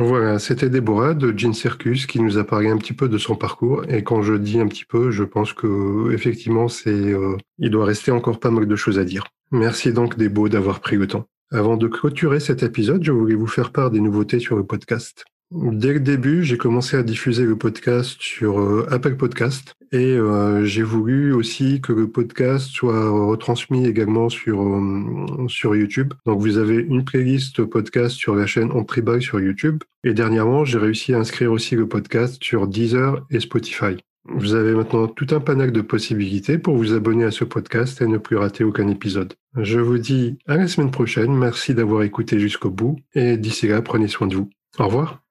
Voilà, 0.04 0.40
c'était 0.40 0.68
Déborah 0.68 1.14
de 1.14 1.32
Jean 1.36 1.52
Circus 1.52 2.06
qui 2.06 2.20
nous 2.20 2.36
a 2.36 2.42
parlé 2.42 2.68
un 2.68 2.76
petit 2.76 2.92
peu 2.92 3.08
de 3.08 3.18
son 3.18 3.36
parcours. 3.36 3.84
Et 3.88 4.02
quand 4.02 4.20
je 4.20 4.34
dis 4.34 4.58
un 4.58 4.66
petit 4.66 4.84
peu, 4.84 5.12
je 5.12 5.22
pense 5.22 5.52
que 5.52 6.10
effectivement, 6.12 6.66
c'est, 6.66 6.90
euh, 6.90 7.36
il 7.58 7.70
doit 7.70 7.84
rester 7.84 8.10
encore 8.10 8.40
pas 8.40 8.50
mal 8.50 8.66
de 8.66 8.74
choses 8.76 8.98
à 8.98 9.04
dire. 9.04 9.24
Merci 9.52 9.92
donc 9.92 10.18
Débo 10.18 10.48
d'avoir 10.48 10.80
pris 10.80 10.96
le 10.96 11.06
temps. 11.06 11.26
Avant 11.52 11.76
de 11.76 11.86
clôturer 11.86 12.40
cet 12.40 12.64
épisode, 12.64 13.04
je 13.04 13.12
voulais 13.12 13.36
vous 13.36 13.46
faire 13.46 13.70
part 13.70 13.92
des 13.92 14.00
nouveautés 14.00 14.40
sur 14.40 14.56
le 14.56 14.64
podcast. 14.64 15.24
Dès 15.54 15.92
le 15.92 16.00
début, 16.00 16.44
j'ai 16.44 16.56
commencé 16.56 16.96
à 16.96 17.02
diffuser 17.02 17.44
le 17.44 17.56
podcast 17.56 18.16
sur 18.20 18.58
euh, 18.58 18.86
Apple 18.90 19.16
Podcast 19.16 19.74
et 19.92 20.16
euh, 20.16 20.64
j'ai 20.64 20.82
voulu 20.82 21.34
aussi 21.34 21.82
que 21.82 21.92
le 21.92 22.08
podcast 22.08 22.68
soit 22.68 23.10
retransmis 23.10 23.84
également 23.86 24.30
sur 24.30 24.62
euh, 24.62 25.46
sur 25.48 25.76
YouTube. 25.76 26.14
Donc 26.24 26.40
vous 26.40 26.56
avez 26.56 26.76
une 26.76 27.04
playlist 27.04 27.64
podcast 27.64 28.16
sur 28.16 28.34
la 28.34 28.46
chaîne 28.46 28.70
On 28.72 28.82
Tribal 28.82 29.20
sur 29.20 29.40
YouTube 29.40 29.82
et 30.04 30.14
dernièrement, 30.14 30.64
j'ai 30.64 30.78
réussi 30.78 31.12
à 31.12 31.18
inscrire 31.18 31.52
aussi 31.52 31.76
le 31.76 31.86
podcast 31.86 32.42
sur 32.42 32.66
Deezer 32.66 33.22
et 33.30 33.40
Spotify. 33.40 33.98
Vous 34.24 34.54
avez 34.54 34.72
maintenant 34.72 35.06
tout 35.06 35.26
un 35.32 35.40
panel 35.40 35.70
de 35.70 35.82
possibilités 35.82 36.56
pour 36.56 36.76
vous 36.76 36.94
abonner 36.94 37.24
à 37.24 37.30
ce 37.30 37.44
podcast 37.44 38.00
et 38.00 38.06
ne 38.06 38.16
plus 38.16 38.38
rater 38.38 38.64
aucun 38.64 38.88
épisode. 38.88 39.34
Je 39.58 39.80
vous 39.80 39.98
dis 39.98 40.38
à 40.46 40.56
la 40.56 40.66
semaine 40.66 40.90
prochaine, 40.90 41.36
merci 41.36 41.74
d'avoir 41.74 42.04
écouté 42.04 42.38
jusqu'au 42.38 42.70
bout 42.70 42.98
et 43.14 43.36
d'ici 43.36 43.68
là, 43.68 43.82
prenez 43.82 44.08
soin 44.08 44.28
de 44.28 44.36
vous. 44.36 44.48
Au 44.78 44.86
revoir. 44.86 45.22